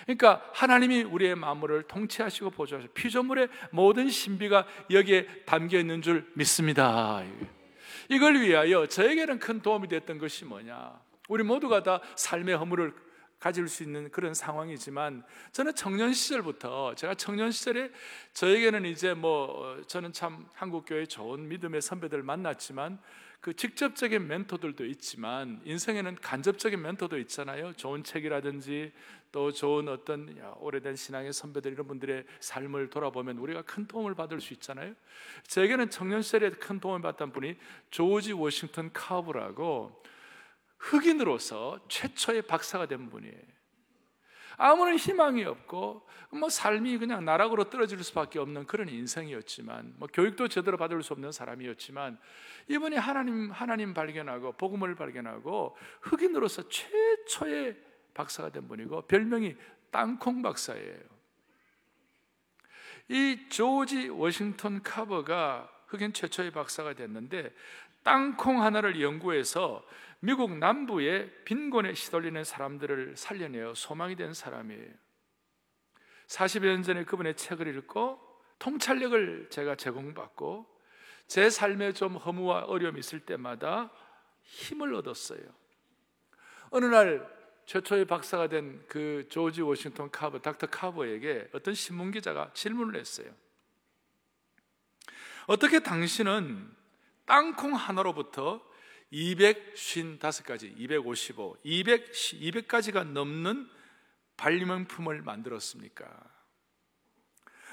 그러니까 0.04 0.48
하나님이 0.52 1.02
우리의 1.02 1.34
만물을 1.34 1.88
통치하시고 1.88 2.50
보조하시고 2.50 2.94
피조물의 2.94 3.48
모든 3.72 4.08
신비가 4.08 4.64
여기에 4.92 5.26
담겨 5.44 5.76
있는 5.76 6.02
줄 6.02 6.30
믿습니다. 6.36 7.24
이걸 8.08 8.40
위하여 8.40 8.86
저에게는 8.86 9.40
큰 9.40 9.60
도움이 9.60 9.88
됐던 9.88 10.18
것이 10.18 10.44
뭐냐? 10.44 11.07
우리 11.28 11.44
모두가 11.44 11.82
다 11.82 12.00
삶의 12.16 12.56
허물을 12.56 12.92
가질 13.38 13.68
수 13.68 13.84
있는 13.84 14.10
그런 14.10 14.34
상황이지만 14.34 15.22
저는 15.52 15.74
청년 15.74 16.12
시절부터 16.12 16.94
제가 16.96 17.14
청년 17.14 17.52
시절에 17.52 17.90
저에게는 18.32 18.84
이제 18.86 19.14
뭐 19.14 19.80
저는 19.86 20.12
참 20.12 20.48
한국 20.54 20.84
교회 20.86 21.06
좋은 21.06 21.46
믿음의 21.48 21.80
선배들 21.80 22.22
만났지만 22.22 22.98
그 23.40 23.54
직접적인 23.54 24.26
멘토들도 24.26 24.84
있지만 24.86 25.60
인생에는 25.64 26.16
간접적인 26.16 26.82
멘토도 26.82 27.18
있잖아요. 27.20 27.72
좋은 27.74 28.02
책이라든지 28.02 28.92
또 29.30 29.52
좋은 29.52 29.86
어떤 29.86 30.36
오래된 30.58 30.96
신앙의 30.96 31.32
선배들 31.32 31.72
이런 31.72 31.86
분들의 31.86 32.24
삶을 32.40 32.90
돌아보면 32.90 33.38
우리가 33.38 33.62
큰 33.62 33.86
도움을 33.86 34.16
받을 34.16 34.40
수 34.40 34.54
있잖아요. 34.54 34.94
저에게는 35.46 35.90
청년 35.90 36.22
시절에 36.22 36.50
큰 36.50 36.80
도움을 36.80 37.02
받던 37.02 37.30
분이 37.30 37.56
조지 37.92 38.32
워싱턴 38.32 38.92
카브라고 38.92 40.02
흑인으로서 40.78 41.80
최초의 41.88 42.42
박사가 42.42 42.86
된 42.86 43.10
분이에요. 43.10 43.58
아무런 44.56 44.96
희망이 44.96 45.44
없고 45.44 46.06
뭐 46.32 46.48
삶이 46.48 46.98
그냥 46.98 47.24
나락으로 47.24 47.70
떨어질 47.70 48.02
수밖에 48.02 48.40
없는 48.40 48.66
그런 48.66 48.88
인생이었지만 48.88 49.94
뭐 49.98 50.08
교육도 50.12 50.48
제대로 50.48 50.76
받을 50.76 51.00
수 51.02 51.12
없는 51.12 51.30
사람이었지만 51.30 52.18
이분이 52.68 52.96
하나님 52.96 53.50
하나님 53.52 53.94
발견하고 53.94 54.52
복음을 54.52 54.94
발견하고 54.96 55.76
흑인으로서 56.02 56.68
최초의 56.68 57.76
박사가 58.14 58.50
된 58.50 58.66
분이고 58.66 59.02
별명이 59.02 59.56
땅콩 59.92 60.42
박사예요. 60.42 61.18
이 63.08 63.48
조지 63.48 64.08
워싱턴 64.08 64.82
카버가 64.82 65.70
흑인 65.86 66.12
최초의 66.12 66.50
박사가 66.50 66.94
됐는데 66.94 67.54
땅콩 68.02 68.62
하나를 68.62 69.00
연구해서 69.00 69.84
미국 70.20 70.56
남부의 70.56 71.44
빈곤에 71.44 71.94
시달리는 71.94 72.42
사람들을 72.42 73.16
살려내어 73.16 73.74
소망이 73.74 74.16
된 74.16 74.34
사람이에요. 74.34 74.92
40여 76.26 76.66
년 76.66 76.82
전에 76.82 77.04
그분의 77.04 77.36
책을 77.36 77.74
읽고 77.76 78.20
통찰력을 78.58 79.48
제가 79.50 79.76
제공받고 79.76 80.66
제 81.26 81.50
삶에 81.50 81.92
좀 81.92 82.16
허무와 82.16 82.64
어려움이 82.64 82.98
있을 83.00 83.20
때마다 83.20 83.90
힘을 84.42 84.94
얻었어요. 84.94 85.40
어느 86.70 86.86
날 86.86 87.38
최초의 87.66 88.06
박사가 88.06 88.48
된 88.48 88.82
그 88.88 89.26
조지 89.28 89.60
워싱턴 89.62 90.10
카버, 90.10 90.40
닥터 90.40 90.66
카버에게 90.66 91.50
어떤 91.52 91.74
신문 91.74 92.10
기자가 92.10 92.50
질문을 92.54 92.98
했어요. 92.98 93.30
어떻게 95.46 95.80
당신은 95.80 96.74
땅콩 97.26 97.74
하나로부터 97.74 98.66
255가지, 99.12 100.78
255, 100.78 101.56
200, 101.62 102.12
200가지가 102.12 103.04
넘는 103.04 103.68
발명품을 104.36 105.22
만들었습니까? 105.22 106.08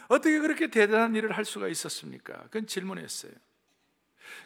어떻게 0.07 0.39
그렇게 0.39 0.67
대단한 0.67 1.15
일을 1.15 1.31
할 1.35 1.45
수가 1.45 1.67
있었습니까? 1.67 2.43
그건 2.43 2.67
질문했어요. 2.67 3.33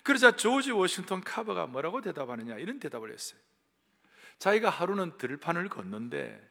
그러자 0.03 0.36
조지 0.36 0.72
워싱턴 0.72 1.22
카버가 1.22 1.67
뭐라고 1.67 2.01
대답하느냐? 2.01 2.58
이런 2.58 2.79
대답을 2.79 3.12
했어요. 3.12 3.39
자기가 4.39 4.69
하루는 4.69 5.17
들판을 5.17 5.69
걷는데 5.69 6.50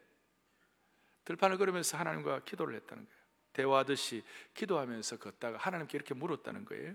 들판을 1.25 1.59
걸으면서 1.59 1.99
하나님과 1.99 2.45
기도를 2.45 2.75
했다는 2.76 3.04
거예요. 3.04 3.18
대화하듯이 3.52 4.23
기도하면서 4.54 5.18
걷다가 5.18 5.59
하나님께 5.59 5.97
이렇게 5.97 6.14
물었다는 6.14 6.64
거예요. 6.64 6.95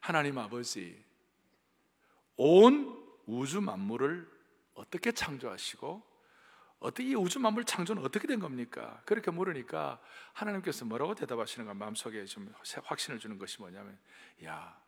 하나님 0.00 0.38
아버지, 0.38 1.02
온 2.36 3.02
우주 3.26 3.60
만물을 3.60 4.30
어떻게 4.74 5.12
창조하시고 5.12 6.14
어떻게 6.80 7.08
이 7.08 7.14
우주 7.14 7.40
만물 7.40 7.64
창조는 7.64 8.04
어떻게 8.04 8.26
된 8.26 8.40
겁니까? 8.40 9.00
그렇게 9.06 9.30
물으니까 9.30 10.00
하나님께서 10.34 10.84
뭐라고 10.84 11.14
대답하시는가 11.14 11.72
마음속에 11.74 12.24
좀 12.26 12.52
확신을 12.84 13.18
주는 13.18 13.38
것이 13.38 13.58
뭐냐면 13.60 13.98
야, 14.44 14.78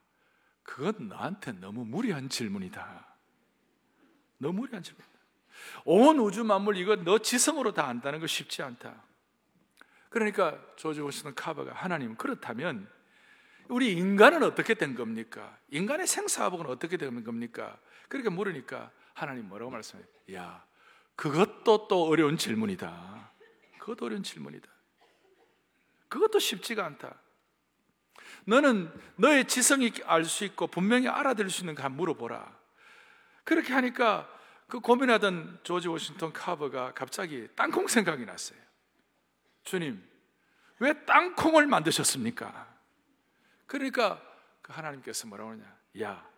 그건 0.63 1.09
나한테 1.09 1.53
너무 1.53 1.85
무리한 1.85 2.29
질문이다. 2.29 3.17
너무 4.39 4.61
무리한 4.61 4.83
질문이다. 4.83 5.17
온 5.85 6.19
우주 6.19 6.45
만물 6.45 6.77
이거 6.77 6.97
너 6.97 7.19
지성으로 7.19 7.73
다 7.73 7.87
안다는 7.87 8.21
거 8.21 8.27
쉽지 8.27 8.63
않다. 8.63 9.03
그러니까 10.11 10.61
조지 10.77 11.01
워싱턴 11.01 11.35
카버가 11.35 11.73
하나님 11.73 12.17
그렇다면 12.17 12.91
우리 13.69 13.93
인간은 13.93 14.43
어떻게 14.43 14.75
된 14.75 14.95
겁니까? 14.95 15.57
인간의 15.71 16.07
생사화복은 16.07 16.67
어떻게 16.67 16.97
된 16.97 17.25
겁니까? 17.25 17.79
그렇게 18.09 18.29
물으니까 18.29 18.91
하나님 19.15 19.49
뭐라고 19.49 19.71
말씀해요? 19.71 20.07
야, 20.35 20.65
그것도 21.17 21.89
또 21.89 22.05
어려운 22.05 22.37
질문이다. 22.37 23.33
그것도 23.79 24.07
어려운 24.07 24.23
질문이다. 24.23 24.69
그것도 26.09 26.39
쉽지가 26.39 26.85
않다. 26.85 27.21
너는 28.45 28.93
너의 29.17 29.47
지성이 29.47 29.93
알 30.05 30.25
수 30.25 30.45
있고 30.45 30.67
분명히 30.67 31.09
알아들을 31.09 31.51
수 31.51 31.63
있는 31.63 31.75
가 31.75 31.89
물어보라. 31.89 32.57
그렇게 33.45 33.73
하니까 33.73 34.29
그 34.69 34.81
고민하던 34.81 35.61
조지 35.63 35.89
워싱턴 35.89 36.33
카버가 36.33 36.95
갑자기 36.95 37.49
땅콩 37.55 37.87
생각이 37.87 38.25
났어요. 38.25 38.59
주님, 39.63 40.03
왜 40.79 41.05
땅콩을 41.05 41.67
만드셨습니까? 41.67 42.76
그러니까 43.67 44.23
그 44.63 44.73
하나님께서 44.73 45.27
뭐라고 45.29 45.51
하냐? 45.53 45.79
야, 46.03 46.29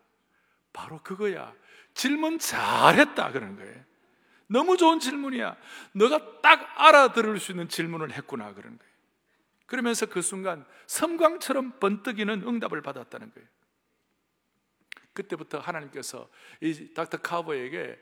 바로 0.73 1.03
그거야. 1.03 1.55
질문 1.95 2.39
잘했다 2.39 3.33
그러는 3.33 3.57
거예요. 3.57 3.85
너무 4.47 4.77
좋은 4.77 4.99
질문이야. 4.99 5.57
너가 5.93 6.41
딱 6.41 6.73
알아들을 6.77 7.39
수 7.39 7.53
있는 7.53 7.69
질문을 7.69 8.13
했구나 8.13 8.55
그러는 8.55 8.79
거예요. 8.79 8.93
그러면서 9.67 10.07
그 10.07 10.23
순간 10.23 10.65
섬광처럼 10.87 11.79
번뜩이는 11.79 12.43
응답을 12.47 12.81
받았다는 12.81 13.33
거예요. 13.35 13.49
그때부터 15.13 15.59
하나님께서 15.59 16.31
이 16.61 16.95
닥터 16.95 17.19
카버에게 17.19 17.99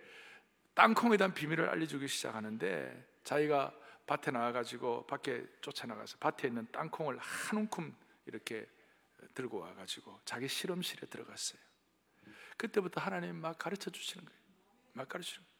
땅콩에 0.74 1.16
대한 1.16 1.34
비밀을 1.34 1.68
알려주기 1.70 2.06
시작하는데 2.06 3.08
자기가 3.24 3.72
밭에 4.06 4.30
나와가지고 4.30 5.06
밖에 5.06 5.44
쫓아나가서 5.62 6.18
밭에 6.20 6.48
있는 6.48 6.68
땅콩을 6.70 7.18
한 7.18 7.58
움큼 7.58 7.96
이렇게 8.26 8.66
들고 9.34 9.58
와가지고 9.60 10.20
자기 10.24 10.48
실험실에 10.48 11.06
들어갔어요. 11.08 11.58
그때부터 12.56 13.00
하나님 13.00 13.36
막 13.36 13.58
가르쳐 13.58 13.90
주시는 13.90 14.24
거예요. 14.24 14.40
막 14.94 15.08
가르치는 15.08 15.44
거예요. 15.44 15.56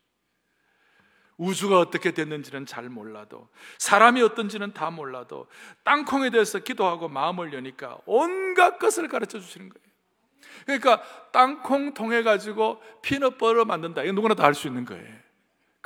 우주가 1.38 1.78
어떻게 1.78 2.12
됐는지는 2.12 2.64
잘 2.64 2.88
몰라도 2.88 3.50
사람이 3.78 4.22
어떤지는 4.22 4.72
다 4.72 4.90
몰라도 4.90 5.48
땅콩에 5.84 6.30
대해서 6.30 6.58
기도하고 6.60 7.08
마음을 7.08 7.52
여니까 7.52 7.98
온갖 8.06 8.78
것을 8.78 9.08
가르쳐 9.08 9.38
주시는 9.38 9.68
거예요. 9.68 9.86
그러니까 10.64 11.02
땅콩 11.32 11.92
통해 11.92 12.22
가지고 12.22 12.80
피넛버터 13.02 13.66
만든다. 13.66 14.02
이거 14.04 14.12
누구나 14.12 14.34
다 14.34 14.44
할 14.44 14.54
수 14.54 14.66
있는 14.66 14.84
거예요. 14.86 15.25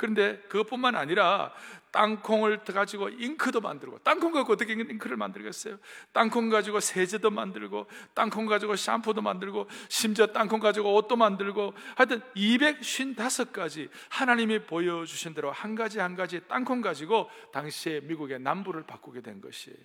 그런데 0.01 0.39
그것뿐만 0.49 0.95
아니라 0.95 1.53
땅콩을 1.91 2.63
가지고 2.63 3.09
잉크도 3.09 3.61
만들고 3.61 3.99
땅콩 3.99 4.31
가지고 4.31 4.53
어떻게 4.53 4.73
잉크를 4.73 5.15
만들겠어요? 5.15 5.77
땅콩 6.11 6.49
가지고 6.49 6.79
세제도 6.79 7.29
만들고 7.29 7.85
땅콩 8.15 8.47
가지고 8.47 8.75
샴푸도 8.75 9.21
만들고 9.21 9.67
심지어 9.89 10.25
땅콩 10.25 10.59
가지고 10.59 10.95
옷도 10.95 11.17
만들고 11.17 11.75
하여튼 11.95 12.21
255가지 12.35 13.89
하나님이 14.09 14.65
보여주신 14.65 15.35
대로 15.35 15.51
한 15.51 15.75
가지 15.75 15.99
한 15.99 16.15
가지 16.15 16.41
땅콩 16.47 16.81
가지고 16.81 17.29
당시에 17.53 17.99
미국의 17.99 18.39
남부를 18.39 18.81
바꾸게 18.87 19.21
된 19.21 19.39
것이에요 19.39 19.77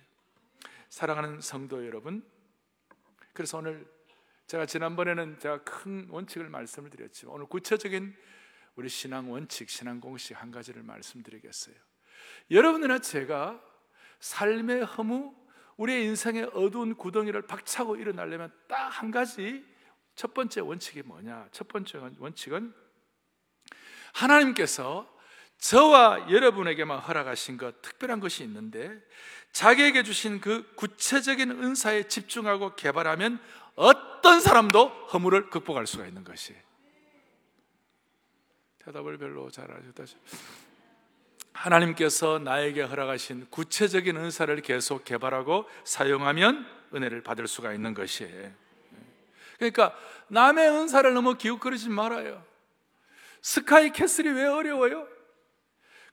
사랑하는 0.89 1.41
성도 1.41 1.85
여러분 1.85 2.23
그래서 3.33 3.59
오늘 3.59 3.85
제가 4.47 4.65
지난번에는 4.65 5.37
제가 5.37 5.59
큰 5.59 6.07
원칙을 6.09 6.49
말씀을 6.49 6.89
드렸지만 6.89 7.35
오늘 7.35 7.45
구체적인 7.45 8.15
우리 8.77 8.87
신앙 8.89 9.29
원칙, 9.31 9.69
신앙 9.69 9.99
공식 9.99 10.39
한 10.41 10.51
가지를 10.51 10.83
말씀드리겠어요. 10.83 11.75
여러분이나 12.49 12.99
제가 12.99 13.61
삶의 14.19 14.85
허무, 14.85 15.35
우리의 15.77 16.05
인생의 16.05 16.51
어두운 16.53 16.95
구덩이를 16.95 17.43
박차고 17.43 17.97
일어나려면 17.97 18.51
딱 18.67 18.87
한 18.89 19.11
가지 19.11 19.63
첫 20.15 20.33
번째 20.33 20.61
원칙이 20.61 21.03
뭐냐? 21.03 21.49
첫 21.51 21.67
번째 21.67 21.99
원칙은 22.17 22.73
하나님께서 24.13 25.07
저와 25.59 26.31
여러분에게만 26.31 26.99
허락하신 26.99 27.57
것 27.57 27.81
특별한 27.81 28.19
것이 28.19 28.43
있는데 28.43 28.99
자기에게 29.51 30.03
주신 30.03 30.39
그 30.39 30.71
구체적인 30.75 31.51
은사에 31.51 32.07
집중하고 32.07 32.75
개발하면 32.75 33.39
어떤 33.75 34.39
사람도 34.39 34.87
허물을 35.13 35.49
극복할 35.49 35.85
수가 35.85 36.07
있는 36.07 36.23
것이 36.23 36.55
대답을 38.87 39.17
별로 39.17 39.49
잘 39.51 39.69
하셨다. 39.69 40.05
하나님께서 41.51 42.39
나에게 42.39 42.83
허락하신 42.83 43.47
구체적인 43.49 44.15
은사를 44.15 44.61
계속 44.61 45.03
개발하고 45.03 45.65
사용하면 45.83 46.65
은혜를 46.93 47.21
받을 47.21 47.47
수가 47.47 47.73
있는 47.73 47.93
것이에요. 47.93 48.51
그러니까 49.57 49.93
남의 50.29 50.69
은사를 50.69 51.13
너무 51.13 51.35
기웃거리지 51.35 51.89
말아요. 51.89 52.45
스카이 53.41 53.91
캐슬이 53.91 54.29
왜 54.29 54.45
어려워요? 54.45 55.05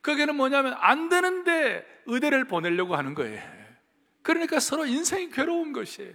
거기는 0.01 0.35
뭐냐면 0.35 0.75
안 0.77 1.07
되는데 1.07 1.85
의대를 2.07 2.45
보내려고 2.45 2.95
하는 2.97 3.13
거예요. 3.13 3.41
그러니까 4.21 4.59
서로 4.59 4.85
인생이 4.85 5.29
괴로운 5.29 5.71
것이에요. 5.71 6.13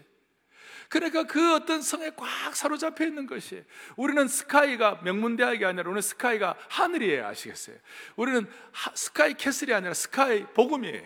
그러니까 0.90 1.22
그 1.22 1.54
어떤 1.54 1.80
성에 1.82 2.10
꽉 2.16 2.54
사로잡혀 2.54 3.06
있는 3.06 3.26
것이 3.26 3.64
우리는 3.96 4.26
SKY가 4.26 5.00
명문대학이 5.04 5.64
아니라 5.64 5.88
우리는 5.88 6.02
sky가 6.02 6.56
하늘이에요 6.68 7.26
아시겠어요? 7.28 7.76
우리는 8.16 8.44
하, 8.72 8.90
스카이 8.94 9.34
캐슬이 9.34 9.72
아니라 9.72 9.94
sky 9.94 10.44
복음이에요 10.46 11.02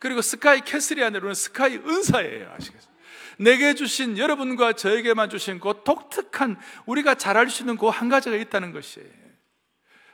그리고 0.00 0.20
스카이 0.20 0.62
캐슬이 0.62 1.02
아니라 1.02 1.20
우리는 1.20 1.34
sky 1.34 1.76
은사예요 1.76 2.52
아시겠어요? 2.54 2.92
내게 3.38 3.74
주신 3.74 4.18
여러분과 4.18 4.72
저에게만 4.72 5.30
주신 5.30 5.60
그 5.60 5.82
독특한 5.84 6.58
우리가 6.86 7.14
잘할 7.14 7.48
수 7.48 7.62
있는 7.62 7.76
그 7.76 7.88
한 7.88 8.08
가지가 8.08 8.34
있다는 8.34 8.72
것이에요 8.72 9.08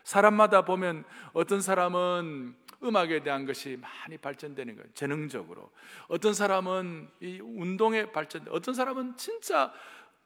사람마다 0.05 0.67
보면 0.67 1.05
어떤 1.33 1.63
사람은 1.63 2.55
음악에 2.83 3.23
대한 3.23 3.47
것이 3.47 3.77
많이 3.81 4.19
발전되는 4.19 4.77
거예요. 4.77 4.89
재능적으로. 4.95 5.71
어떤 6.09 6.35
사람은 6.35 7.09
이 7.21 7.41
운동에 7.41 8.11
발전, 8.13 8.47
어떤 8.51 8.75
사람은 8.75 9.17
진짜 9.17 9.73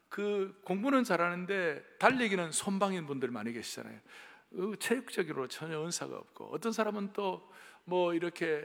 그 0.09 0.59
공부는 0.63 1.03
잘하는데 1.03 1.83
달리기는 1.99 2.51
손방인 2.51 3.05
분들 3.05 3.29
많이 3.29 3.51
계시잖아요. 3.53 3.99
체육적으로 4.79 5.47
전혀 5.47 5.83
은사가 5.83 6.15
없고 6.15 6.49
어떤 6.53 6.71
사람은 6.71 7.13
또 7.13 7.49
뭐 7.89 8.13
이렇게 8.13 8.61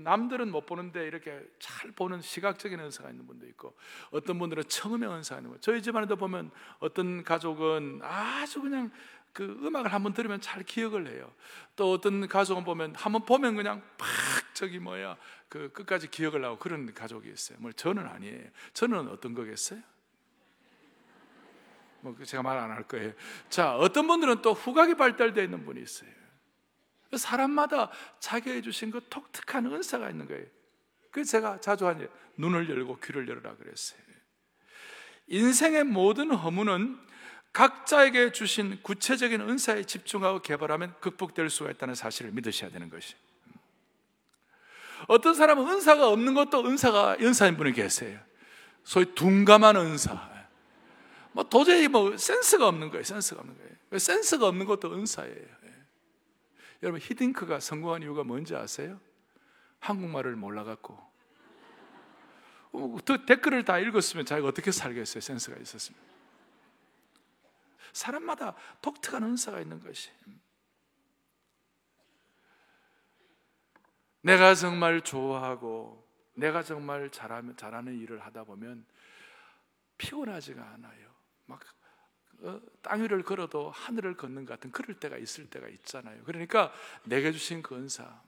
남들은 0.00 0.50
못 0.50 0.66
보는데 0.66 1.06
이렇게 1.06 1.42
잘 1.58 1.90
보는 1.92 2.20
시각적인 2.20 2.78
은사가 2.78 3.08
있는 3.08 3.26
분도 3.26 3.46
있고 3.46 3.74
어떤 4.10 4.38
분들은 4.38 4.64
청음의 4.68 5.08
은사가 5.08 5.40
있는 5.40 5.54
거. 5.54 5.60
저희 5.60 5.80
집안에도 5.80 6.16
보면 6.16 6.50
어떤 6.78 7.24
가족은 7.24 8.00
아주 8.02 8.60
그냥 8.60 8.90
그 9.32 9.44
음악을 9.62 9.92
한번 9.92 10.12
들으면 10.12 10.40
잘 10.40 10.62
기억을 10.62 11.08
해요. 11.08 11.32
또 11.76 11.92
어떤 11.92 12.28
가족은 12.28 12.64
보면 12.64 12.94
한번 12.94 13.24
보면 13.24 13.56
그냥 13.56 13.82
팍 13.96 14.08
저기 14.54 14.78
뭐야 14.78 15.16
그 15.48 15.70
끝까지 15.72 16.10
기억을 16.10 16.44
하고 16.44 16.58
그런 16.58 16.92
가족이 16.92 17.30
있어요. 17.30 17.58
뭐 17.60 17.72
저는 17.72 18.06
아니에요. 18.06 18.48
저는 18.74 19.08
어떤 19.08 19.34
거겠어요? 19.34 19.80
뭐 22.00 22.16
제가 22.24 22.42
말 22.42 22.58
안 22.58 22.70
할 22.70 22.82
거예요. 22.82 23.12
자, 23.48 23.76
어떤 23.76 24.06
분들은 24.06 24.42
또 24.42 24.52
후각이 24.52 24.94
발달되어 24.94 25.44
있는 25.44 25.64
분이 25.64 25.80
있어요. 25.80 26.10
사람마다 27.16 27.90
자기가 28.18 28.60
주신 28.62 28.90
그 28.90 29.00
독특한 29.08 29.66
은사가 29.66 30.10
있는 30.10 30.26
거예요. 30.26 30.46
그래서 31.10 31.30
제가 31.32 31.60
자주 31.60 31.86
하는 31.86 32.08
눈을 32.36 32.68
열고 32.68 32.98
귀를 33.00 33.28
열어라 33.28 33.54
그랬어요. 33.56 34.00
인생의 35.28 35.84
모든 35.84 36.32
허무는 36.32 36.98
각자에게 37.52 38.32
주신 38.32 38.78
구체적인 38.82 39.40
은사에 39.42 39.84
집중하고 39.84 40.40
개발하면 40.40 40.94
극복될 41.00 41.50
수가 41.50 41.70
있다는 41.70 41.94
사실을 41.94 42.32
믿으셔야 42.32 42.70
되는 42.70 42.88
것이. 42.88 43.14
어떤 45.08 45.34
사람은 45.34 45.68
은사가 45.68 46.08
없는 46.08 46.34
것도 46.34 46.64
은사가 46.64 47.16
은사인 47.20 47.56
분이 47.56 47.72
계세요. 47.72 48.20
소위 48.84 49.14
둔감한 49.14 49.76
은사. 49.76 50.30
뭐 51.32 51.44
도저히 51.44 51.88
뭐 51.88 52.16
센스가 52.16 52.68
없는 52.68 52.90
거예요. 52.90 53.04
센스가 53.04 53.40
없는 53.40 53.56
거예요. 53.56 53.98
센스가 53.98 54.46
없는 54.46 54.66
것도 54.66 54.94
은사예요. 54.94 55.62
여러분 56.82 57.00
히딩크가 57.00 57.60
성공한 57.60 58.02
이유가 58.02 58.24
뭔지 58.24 58.56
아세요? 58.56 59.00
한국말을 59.78 60.36
몰라갖고 60.36 60.98
어, 62.72 62.98
댓글을 63.26 63.64
다 63.64 63.78
읽었으면 63.78 64.24
자기가 64.24 64.48
어떻게 64.48 64.72
살겠어요? 64.72 65.20
센스가 65.20 65.60
있었으면 65.60 66.11
사람마다 67.92 68.54
독특한 68.80 69.22
은사가 69.24 69.60
있는 69.60 69.80
것이 69.82 70.10
내가 74.22 74.54
정말 74.54 75.00
좋아하고 75.00 76.02
내가 76.34 76.62
정말 76.62 77.10
잘하면, 77.10 77.56
잘하는 77.56 77.98
일을 77.98 78.20
하다 78.24 78.44
보면 78.44 78.86
피곤하지가 79.98 80.62
않아요. 80.74 81.12
막 81.46 81.60
어, 82.40 82.60
땅 82.80 83.02
위를 83.02 83.22
걸어도 83.22 83.70
하늘을 83.70 84.16
걷는 84.16 84.44
것 84.44 84.54
같은 84.54 84.72
그럴 84.72 84.98
때가 84.98 85.16
있을 85.16 85.48
때가 85.48 85.68
있잖아요. 85.68 86.24
그러니까 86.24 86.72
내게 87.04 87.30
주신 87.30 87.62
그 87.62 87.76
은사, 87.76 88.22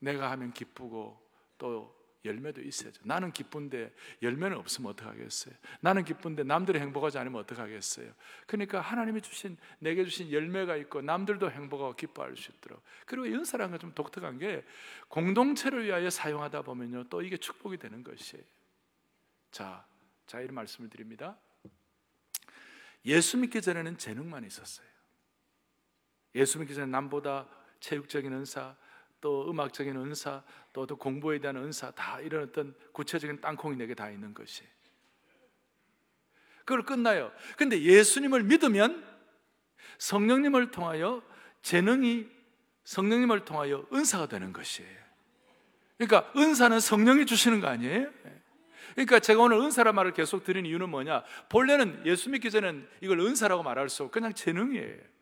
내가 0.00 0.30
하면 0.32 0.52
기쁘고 0.52 1.18
또 1.56 2.03
열매도 2.24 2.60
있어야죠. 2.62 3.02
나는 3.04 3.32
기쁜데 3.32 3.94
열매는 4.22 4.56
없으면 4.56 4.90
어떡하겠어요? 4.90 5.54
나는 5.80 6.04
기쁜데 6.04 6.42
남들이 6.42 6.80
행복하지 6.80 7.18
않으면 7.18 7.40
어떡하겠어요? 7.42 8.12
그러니까 8.46 8.80
하나님이 8.80 9.20
주신 9.20 9.56
내게 9.78 10.04
주신 10.04 10.32
열매가 10.32 10.76
있고 10.76 11.02
남들도 11.02 11.50
행복하고 11.50 11.94
기뻐할 11.94 12.36
수 12.36 12.50
있도록 12.50 12.82
그리고 13.06 13.30
연사라는 13.30 13.78
건 13.78 13.84
좀 13.84 13.92
독특한 13.94 14.38
게 14.38 14.64
공동체를 15.08 15.84
위하여 15.84 16.08
사용하다 16.08 16.62
보면요 16.62 17.04
또 17.10 17.20
이게 17.20 17.36
축복이 17.36 17.76
되는 17.76 18.02
것이에요. 18.02 18.42
자, 19.50 19.86
자 20.26 20.40
이런 20.40 20.54
말씀을 20.54 20.88
드립니다. 20.88 21.36
예수 23.04 23.36
믿기 23.36 23.60
전에는 23.60 23.98
재능만 23.98 24.44
있었어요. 24.44 24.86
예수 26.34 26.58
믿기 26.58 26.74
전에 26.74 26.86
남보다 26.86 27.46
체육적인 27.80 28.32
은사, 28.32 28.74
또 29.20 29.50
음악적인 29.50 29.94
은사, 29.94 30.42
또, 30.74 30.86
또 30.86 30.96
공부에 30.96 31.38
대한 31.38 31.56
은사 31.56 31.92
다 31.92 32.20
이런 32.20 32.42
어떤 32.42 32.74
구체적인 32.92 33.40
땅콩이 33.40 33.76
내게 33.76 33.94
다 33.94 34.10
있는 34.10 34.34
것이. 34.34 34.64
그걸 36.66 36.82
끝나요. 36.82 37.32
근데 37.56 37.80
예수님을 37.80 38.42
믿으면 38.42 39.06
성령님을 39.98 40.72
통하여 40.72 41.22
재능이 41.62 42.28
성령님을 42.82 43.44
통하여 43.44 43.86
은사가 43.92 44.26
되는 44.26 44.52
것이에요. 44.52 45.04
그러니까 45.96 46.32
은사는 46.36 46.80
성령이 46.80 47.24
주시는 47.24 47.60
거 47.60 47.68
아니에요? 47.68 48.10
그러니까 48.94 49.20
제가 49.20 49.42
오늘 49.42 49.58
은사란 49.58 49.94
말을 49.94 50.12
계속 50.12 50.42
드린 50.42 50.66
이유는 50.66 50.88
뭐냐? 50.88 51.22
본래는 51.50 52.04
예수 52.04 52.30
믿기 52.30 52.50
전에는 52.50 52.88
이걸 53.00 53.20
은사라고 53.20 53.62
말할 53.62 53.88
수 53.88 54.02
없고 54.02 54.12
그냥 54.12 54.34
재능이에요. 54.34 55.13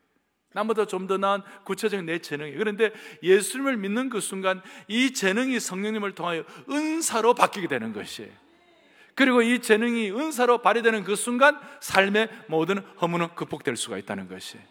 나보다 0.55 0.87
좀 0.87 1.07
더 1.07 1.19
나은 1.19 1.43
구체적인 1.65 2.07
내 2.07 2.19
재능이. 2.19 2.53
그런데 2.53 2.93
예수님을 3.23 3.77
믿는 3.77 4.09
그 4.09 4.21
순간 4.21 4.63
이 4.89 5.13
재능이 5.13 5.59
성령님을 5.61 6.15
통하여 6.15 6.45
은사로 6.71 7.35
바뀌게 7.35 7.69
되는 7.69 7.93
것이에요. 7.93 8.31
그리고 9.15 9.43
이 9.43 9.61
재능이 9.61 10.11
은사로 10.11 10.63
발휘되는 10.63 11.05
그 11.05 11.17
순간 11.17 11.61
삶의 11.81 12.29
모든 12.49 12.79
허물은 12.79 13.35
극복될 13.35 13.77
수가 13.77 13.99
있다는 13.99 14.29
것이에요. 14.29 14.65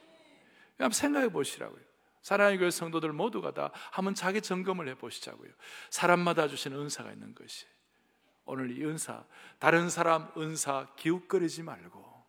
한번 0.78 0.91
생각해 0.91 1.30
보시라고요. 1.30 1.82
사랑의 2.22 2.58
교회 2.58 2.72
성도들 2.72 3.13
모두가 3.13 3.52
다 3.52 3.72
한번 3.91 4.15
자기 4.15 4.41
점검을 4.41 4.88
해 4.88 4.96
보시자고요. 4.96 5.50
사람마다 5.89 6.48
주신 6.48 6.74
은사가 6.74 7.12
있는 7.12 7.36
것이. 7.36 7.65
오늘 8.46 8.76
이 8.78 8.84
은사, 8.84 9.24
다른 9.60 9.89
사람 9.89 10.32
은사 10.38 10.88
기웃거리지 10.96 11.63
말고 11.63 12.26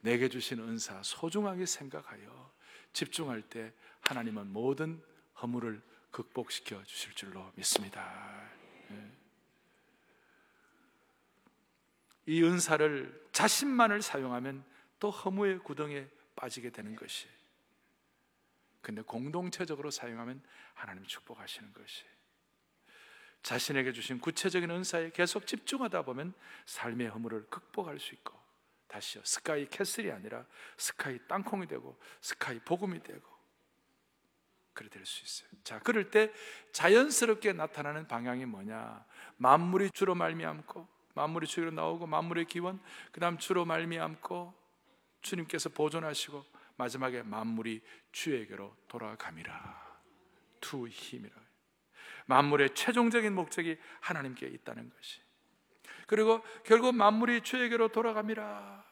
내게 0.00 0.28
주신 0.28 0.60
은사 0.60 1.02
소중하게 1.02 1.66
생각하여 1.66 2.47
집중할 2.92 3.42
때 3.42 3.72
하나님은 4.00 4.52
모든 4.52 5.02
허물을 5.40 5.80
극복시켜 6.10 6.82
주실 6.84 7.14
줄로 7.14 7.52
믿습니다. 7.54 8.48
예. 8.90 9.10
이 12.26 12.42
은사를 12.42 13.28
자신만을 13.32 14.02
사용하면 14.02 14.64
또 14.98 15.10
허무의 15.10 15.58
구덩이에 15.60 16.08
빠지게 16.36 16.70
되는 16.70 16.96
것이. 16.96 17.28
근데 18.80 19.02
공동체적으로 19.02 19.90
사용하면 19.90 20.42
하나님 20.74 21.04
축복하시는 21.04 21.72
것이. 21.72 22.04
자신에게 23.42 23.92
주신 23.92 24.18
구체적인 24.18 24.70
은사에 24.70 25.10
계속 25.10 25.46
집중하다 25.46 26.02
보면 26.02 26.34
삶의 26.66 27.08
허물을 27.08 27.46
극복할 27.48 27.98
수 27.98 28.14
있고 28.14 28.37
다시요. 28.88 29.22
스카이 29.24 29.68
캐슬이 29.68 30.10
아니라 30.10 30.44
스카이 30.76 31.18
땅콩이 31.28 31.66
되고 31.66 31.98
스카이 32.20 32.58
복음이 32.60 33.02
되고 33.02 33.38
그래 34.72 34.88
될 34.88 35.04
수 35.04 35.24
있어요. 35.24 35.48
자, 35.64 35.80
그럴 35.80 36.10
때 36.10 36.32
자연스럽게 36.72 37.52
나타나는 37.52 38.06
방향이 38.06 38.46
뭐냐? 38.46 39.04
만물이 39.36 39.90
주로 39.90 40.14
말미암고 40.14 40.88
만물이 41.14 41.46
주로 41.48 41.70
나오고 41.72 42.06
만물의 42.06 42.44
기원 42.44 42.80
그다음 43.10 43.38
주로 43.38 43.64
말미암고 43.64 44.54
주님께서 45.22 45.70
보존하시고 45.70 46.44
마지막에 46.76 47.22
만물이 47.22 47.82
주에게로 48.12 48.76
돌아감이라. 48.86 49.98
to 50.60 50.86
Him이라. 50.86 51.34
만물의 52.26 52.74
최종적인 52.74 53.34
목적이 53.34 53.78
하나님께 54.00 54.46
있다는 54.46 54.90
것이. 54.90 55.20
그리고 56.08 56.42
결국 56.64 56.96
만물이 56.96 57.42
주에게로 57.42 57.88
돌아갑니다. 57.88 58.84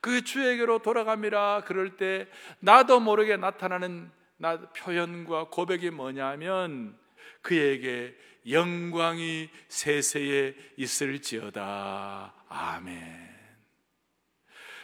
그 0.00 0.22
주에게로 0.22 0.80
돌아갑니다. 0.80 1.62
그럴 1.64 1.96
때 1.96 2.28
나도 2.58 3.00
모르게 3.00 3.36
나타나는 3.36 4.10
나 4.36 4.58
표현과 4.72 5.44
고백이 5.44 5.90
뭐냐면 5.90 6.98
그에게 7.40 8.16
영광이 8.50 9.48
세세에 9.68 10.54
있을지어다. 10.76 12.34
아멘. 12.48 13.34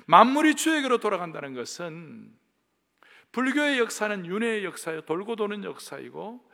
만물이 0.06 0.54
주에게로 0.54 0.98
돌아간다는 0.98 1.54
것은 1.54 2.32
불교의 3.32 3.80
역사는 3.80 4.24
윤회의 4.24 4.64
역사요 4.64 5.02
돌고 5.02 5.34
도는 5.34 5.64
역사이고 5.64 6.48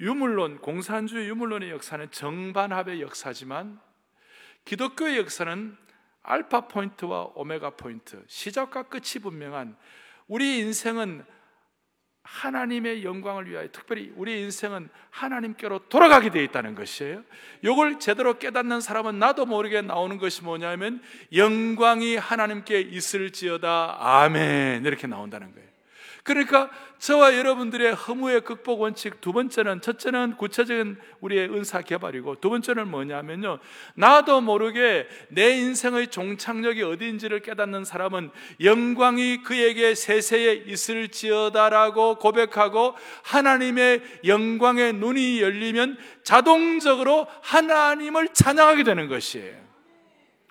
유물론, 0.00 0.58
공산주의 0.58 1.28
유물론의 1.28 1.70
역사는 1.70 2.10
정반합의 2.10 3.00
역사지만 3.02 3.80
기독교의 4.64 5.18
역사는 5.18 5.76
알파 6.22 6.68
포인트와 6.68 7.30
오메가 7.34 7.70
포인트, 7.70 8.22
시작과 8.26 8.84
끝이 8.84 9.22
분명한 9.22 9.76
우리 10.26 10.58
인생은 10.58 11.24
하나님의 12.22 13.04
영광을 13.04 13.48
위하여 13.48 13.68
특별히 13.72 14.12
우리 14.14 14.42
인생은 14.42 14.90
하나님께로 15.10 15.88
돌아가게 15.88 16.28
되어 16.28 16.42
있다는 16.42 16.74
것이에요. 16.74 17.24
이걸 17.62 17.98
제대로 17.98 18.38
깨닫는 18.38 18.82
사람은 18.82 19.18
나도 19.18 19.46
모르게 19.46 19.80
나오는 19.80 20.18
것이 20.18 20.44
뭐냐면 20.44 21.02
영광이 21.34 22.16
하나님께 22.16 22.80
있을지어다 22.82 23.96
아멘 23.98 24.84
이렇게 24.84 25.06
나온다는 25.06 25.54
거예요. 25.54 25.68
그러니까 26.24 26.70
저와 26.98 27.36
여러분들의 27.36 27.94
허무의 27.94 28.40
극복 28.40 28.80
원칙 28.80 29.20
두 29.20 29.32
번째는 29.32 29.80
첫째는 29.80 30.36
구체적인 30.36 30.96
우리의 31.20 31.48
은사 31.48 31.82
개발이고 31.82 32.36
두 32.40 32.50
번째는 32.50 32.88
뭐냐면요. 32.88 33.58
나도 33.94 34.40
모르게 34.40 35.06
내 35.28 35.50
인생의 35.50 36.08
종착역이 36.08 36.82
어디인지를 36.82 37.40
깨닫는 37.40 37.84
사람은 37.84 38.30
영광이 38.60 39.42
그에게 39.42 39.94
세세에 39.94 40.64
있을지어다라고 40.66 42.16
고백하고 42.16 42.94
하나님의 43.22 44.02
영광의 44.24 44.94
눈이 44.94 45.40
열리면 45.40 45.98
자동적으로 46.24 47.26
하나님을 47.42 48.30
찬양하게 48.34 48.82
되는 48.82 49.08
것이에요. 49.08 49.56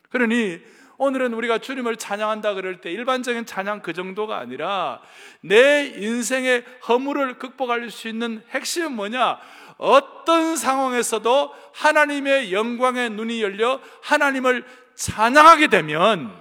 그러니 0.10 0.60
오늘은 0.98 1.34
우리가 1.34 1.60
주님을 1.60 1.98
찬양한다 1.98 2.56
그럴 2.56 2.82
때 2.82 2.92
일반적인 2.92 3.46
찬양 3.46 3.82
그 3.82 3.94
정도가 3.94 4.38
아니라 4.38 5.02
내 5.42 5.86
인생의 5.96 6.66
허물을 6.88 7.38
극복할 7.38 7.90
수 7.92 8.08
있는 8.08 8.44
핵심은 8.50 8.94
뭐냐? 8.94 9.40
어떤 9.78 10.58
상황에서도 10.58 11.54
하나님의 11.76 12.52
영광의 12.52 13.12
눈이 13.12 13.44
열려 13.44 13.80
하나님을 14.02 14.66
찬양하게 14.96 15.68
되면 15.68 16.36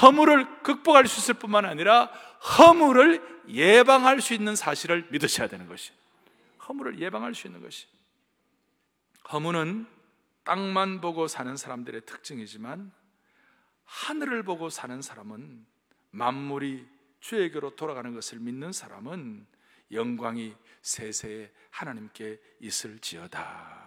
허물을 0.00 0.62
극복할 0.62 1.08
수 1.08 1.20
있을 1.20 1.34
뿐만 1.34 1.64
아니라 1.64 2.10
허물을 2.58 3.20
예방할 3.48 4.20
수 4.20 4.34
있는 4.34 4.54
사실을 4.54 5.06
믿으셔야 5.10 5.48
되는 5.48 5.66
것이. 5.66 5.90
허물을 6.68 7.00
예방할 7.00 7.34
수 7.34 7.48
있는 7.48 7.62
것이. 7.62 7.86
허물은 9.32 9.86
땅만 10.44 11.00
보고 11.00 11.26
사는 11.26 11.56
사람들의 11.56 12.02
특징이지만 12.06 12.92
하늘을 13.86 14.42
보고 14.42 14.68
사는 14.68 15.00
사람은 15.00 15.64
만물이 16.10 16.86
주에게로 17.20 17.76
돌아가는 17.76 18.12
것을 18.14 18.38
믿는 18.38 18.72
사람은 18.72 19.46
영광이 19.92 20.54
세세에 20.82 21.50
하나님께 21.70 22.38
있을지어다. 22.60 23.86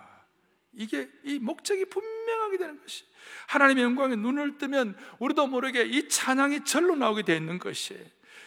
이게 0.73 1.09
이 1.23 1.39
목적이 1.39 1.85
분명하게 1.85 2.57
되는 2.57 2.81
것이 2.81 3.03
하나님의 3.47 3.83
영광에 3.83 4.15
눈을 4.15 4.57
뜨면 4.57 4.95
우리도 5.19 5.47
모르게 5.47 5.83
이 5.83 6.07
찬양이 6.07 6.63
절로 6.63 6.95
나오게 6.95 7.23
되어 7.23 7.35
있는 7.35 7.59
것이 7.59 7.97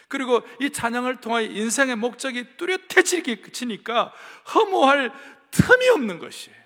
그리고 0.07 0.41
이 0.61 0.69
찬양을 0.69 1.21
통하여 1.21 1.45
인생의 1.45 1.95
목적이 1.95 2.55
뚜렷해지니까 2.57 4.13
허무할 4.53 5.11
틈이 5.51 5.89
없는 5.89 6.19
것이에요. 6.19 6.57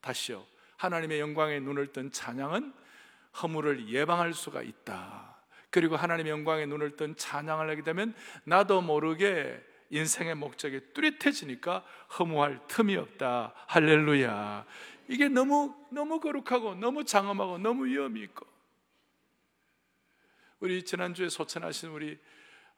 다시요. 0.00 0.46
하나님의 0.76 1.20
영광에 1.20 1.60
눈을 1.60 1.92
뜬 1.92 2.12
찬양은 2.12 2.72
허물을 3.42 3.88
예방할 3.88 4.34
수가 4.34 4.62
있다. 4.62 5.36
그리고 5.70 5.96
하나님의 5.96 6.30
영광에 6.30 6.66
눈을 6.66 6.96
뜬 6.96 7.16
찬양을 7.16 7.68
하게 7.68 7.82
되면 7.82 8.14
나도 8.44 8.80
모르게 8.80 9.62
인생의 9.90 10.34
목적이 10.34 10.80
뚜렷해지니까 10.94 11.84
허무할 12.18 12.60
틈이 12.66 12.96
없다. 12.96 13.52
할렐루야. 13.66 14.64
이게 15.08 15.28
너무 15.28 15.74
너무 15.90 16.18
거룩하고 16.18 16.74
너무 16.74 17.04
장엄하고 17.04 17.58
너무 17.58 17.86
위험이 17.86 18.22
있고 18.22 18.46
우리 20.58 20.82
지난주에 20.82 21.28
소천하신 21.28 21.90
우리 21.90 22.18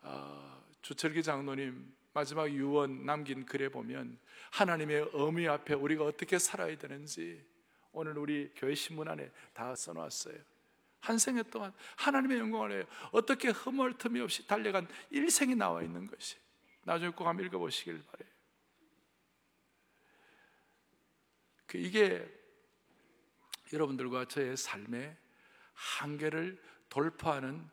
어, 0.02 0.62
주철기 0.82 1.22
장로님 1.22 1.94
마지막 2.12 2.50
유언 2.50 3.06
남긴 3.06 3.46
글에 3.46 3.68
보면 3.68 4.18
하나님의 4.50 5.10
어미 5.12 5.48
앞에 5.48 5.74
우리가 5.74 6.04
어떻게 6.04 6.38
살아야 6.38 6.76
되는지 6.76 7.44
오늘 7.92 8.16
우리 8.18 8.50
교회 8.54 8.74
신문 8.74 9.08
안에 9.08 9.30
다 9.52 9.74
써놨어요. 9.74 10.36
한 11.00 11.18
생애 11.18 11.42
동안 11.44 11.72
하나님의 11.96 12.38
영광을 12.38 12.72
해요. 12.72 12.84
어떻게 13.12 13.48
허물 13.48 13.96
틈이 13.96 14.20
없이 14.20 14.46
달려간 14.46 14.88
일생이 15.10 15.54
나와 15.54 15.82
있는 15.82 16.06
것이. 16.06 16.36
나중에 16.84 17.10
꼭 17.10 17.26
한번 17.26 17.46
읽어보시길 17.46 18.02
바래요. 18.02 18.28
그 21.66 21.78
이게 21.78 22.26
여러분들과 23.72 24.24
저의 24.24 24.56
삶의 24.56 25.16
한계를 25.74 26.60
돌파하는 26.88 27.68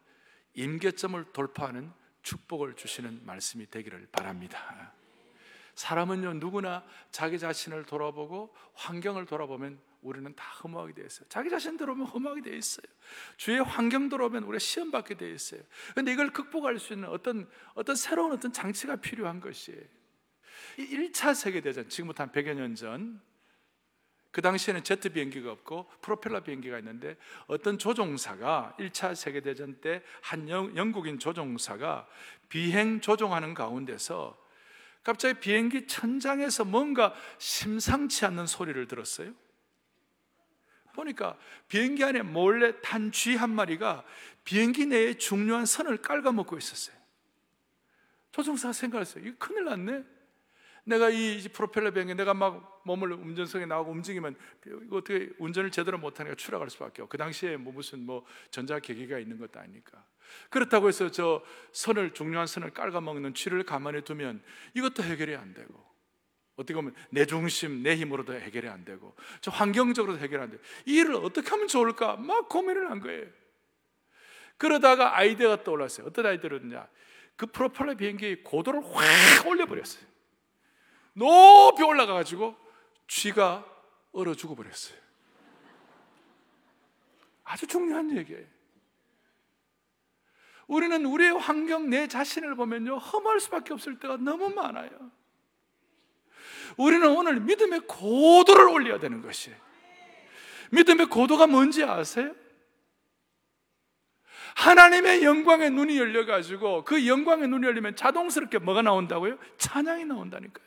임계점을 0.54 1.32
돌파하는 1.32 1.92
축복을 2.22 2.76
주시는 2.76 3.26
말씀이 3.26 3.70
되기를 3.70 4.08
바랍니다. 4.12 4.94
사람은요 5.76 6.36
누구나 6.36 6.86
자기 7.12 7.38
자신을 7.40 7.86
돌아보고 7.86 8.56
환경을 8.74 9.26
돌아보면 9.26 9.80
우리는 10.06 10.34
다 10.36 10.46
허무하게 10.64 10.94
되어 10.94 11.06
있어요. 11.06 11.28
자기 11.30 11.50
자신 11.50 11.78
들어오면 11.78 12.06
허무하게 12.08 12.42
되어 12.42 12.54
있어요. 12.54 12.86
주의 13.38 13.60
환경 13.60 14.10
들어오면 14.10 14.44
우리가 14.44 14.60
시험 14.60 14.92
받게 14.92 15.16
되어 15.16 15.30
있어요. 15.30 15.62
그런데 15.92 16.14
이걸 16.14 16.32
극복할 16.32 16.80
수 16.80 16.94
있는 16.94 17.10
어떤 17.10 17.50
어떤 17.74 17.96
새로운 17.96 18.32
어떤 18.32 18.54
장치가 18.54 18.96
필요한 18.96 19.40
것이에요. 19.40 19.82
1차 20.78 21.34
세계 21.34 21.62
대전 21.62 21.90
지금부터 21.90 22.24
한 22.24 22.32
100여 22.32 22.54
년 22.54 22.76
전. 22.76 23.22
그 24.32 24.42
당시에는 24.42 24.84
제트 24.84 25.10
비행기가 25.14 25.50
없고 25.50 25.90
프로펠러 26.02 26.44
비행기가 26.44 26.78
있는데 26.80 27.16
어떤 27.48 27.78
조종사가 27.78 28.76
1차 28.78 29.16
세계 29.16 29.40
대전 29.40 29.76
때 29.80 30.04
한 30.22 30.50
영국인 30.50 31.20
조종사가 31.20 32.06
비행 32.50 33.00
조종하는 33.00 33.54
가운데서 33.54 34.38
갑자기 35.04 35.40
비행기 35.40 35.88
천장에서 35.88 36.66
뭔가 36.66 37.14
심상치 37.38 38.26
않는 38.26 38.48
소리를 38.48 38.86
들었어요. 38.88 39.34
보니까 40.96 41.38
비행기 41.68 42.04
안에 42.04 42.22
몰래 42.22 42.80
탄 42.82 43.12
쥐 43.12 43.36
한 43.36 43.50
마리가 43.52 44.04
비행기 44.44 44.86
내에 44.88 45.16
중요한 45.16 45.66
선을 45.66 45.98
깔아먹고 45.98 46.58
있었어요. 46.58 46.96
조종사가 48.32 48.74
생각했어요. 48.74 49.26
이거 49.26 49.36
큰일 49.38 49.66
났네. 49.66 50.04
내가 50.86 51.10
이 51.10 51.42
프로펠러 51.52 51.92
비행기 51.92 52.14
내가 52.16 52.34
막 52.34 52.82
몸을 52.86 53.12
운전석에 53.14 53.66
나가고 53.66 53.92
움직이면 53.92 54.36
이거 54.86 54.98
어떻게 54.98 55.32
운전을 55.40 55.72
제대로 55.72 55.98
못하니까 55.98 56.36
추락할 56.36 56.70
수밖에 56.70 57.02
없고 57.02 57.10
그 57.10 57.18
당시에 57.18 57.58
뭐 57.58 57.74
무슨 57.74 58.06
뭐 58.06 58.24
전자 58.52 58.80
계기가 58.80 59.18
있는 59.18 59.40
것도 59.40 59.60
아니까 59.60 60.06
그렇다고 60.50 60.88
해서 60.88 61.10
저 61.10 61.44
선을 61.72 62.14
중요한 62.14 62.46
선을 62.46 62.72
깔아먹는 62.72 63.34
쥐를 63.34 63.64
가만히 63.64 64.04
두면 64.04 64.44
이것도 64.76 65.02
해결이 65.02 65.36
안 65.36 65.56
되고 65.56 65.95
어떻게 66.56 66.74
보면 66.74 66.96
내 67.10 67.26
중심, 67.26 67.84
내 67.84 67.96
힘으로도 67.96 68.34
해결이 68.34 68.70
안 68.70 68.86
되고, 68.86 69.16
저 69.42 69.52
환경적으로도 69.52 70.20
해결이 70.20 70.42
안 70.42 70.50
되고, 70.52 70.64
이 70.86 70.96
일을 70.96 71.16
어떻게 71.16 71.50
하면 71.50 71.68
좋을까? 71.68 72.16
막 72.16 72.48
고민을 72.50 72.90
한 72.90 73.00
거예요. 73.00 73.26
그러다가 74.58 75.18
아이디어가 75.18 75.64
떠올랐어요. 75.64 76.08
어떤 76.08 76.26
아이디어였냐? 76.28 76.88
그 77.36 77.48
프로펠러 77.48 77.96
비행기 77.96 78.44
고도를 78.44 78.82
확 78.84 79.48
올려버렸어요. 79.48 80.06
높이 81.14 81.84
올라가가지고 81.84 82.56
쥐가 83.08 83.66
얼어 84.14 84.34
죽어버렸어요. 84.34 84.98
아주 87.44 87.68
중요한 87.68 88.16
얘기예요. 88.18 88.46
우리는 90.68 91.06
우리의 91.06 91.38
환경, 91.38 91.90
내 91.90 92.08
자신을 92.08 92.56
보면요, 92.56 92.98
험할 92.98 93.40
수밖에 93.40 93.74
없을 93.74 94.00
때가 94.00 94.18
너무 94.18 94.50
많아요. 94.50 95.12
우리는 96.78 97.08
오늘 97.08 97.40
믿음의 97.40 97.82
고도를 97.88 98.68
올려야 98.70 99.00
되는 99.00 99.22
것이에요. 99.22 99.58
믿음의 100.72 101.08
고도가 101.08 101.48
뭔지 101.48 101.84
아세요? 101.84 102.34
하나님의 104.56 105.24
영광의 105.24 105.72
눈이 105.72 105.98
열려가지고 105.98 106.86
그 106.86 107.08
영광의 107.08 107.48
눈이 107.48 107.68
열리면 107.68 107.96
자동스럽게 107.96 108.60
뭐가 108.60 108.82
나온다고요? 108.82 109.38
찬양이 109.58 110.06
나온다니까요. 110.06 110.66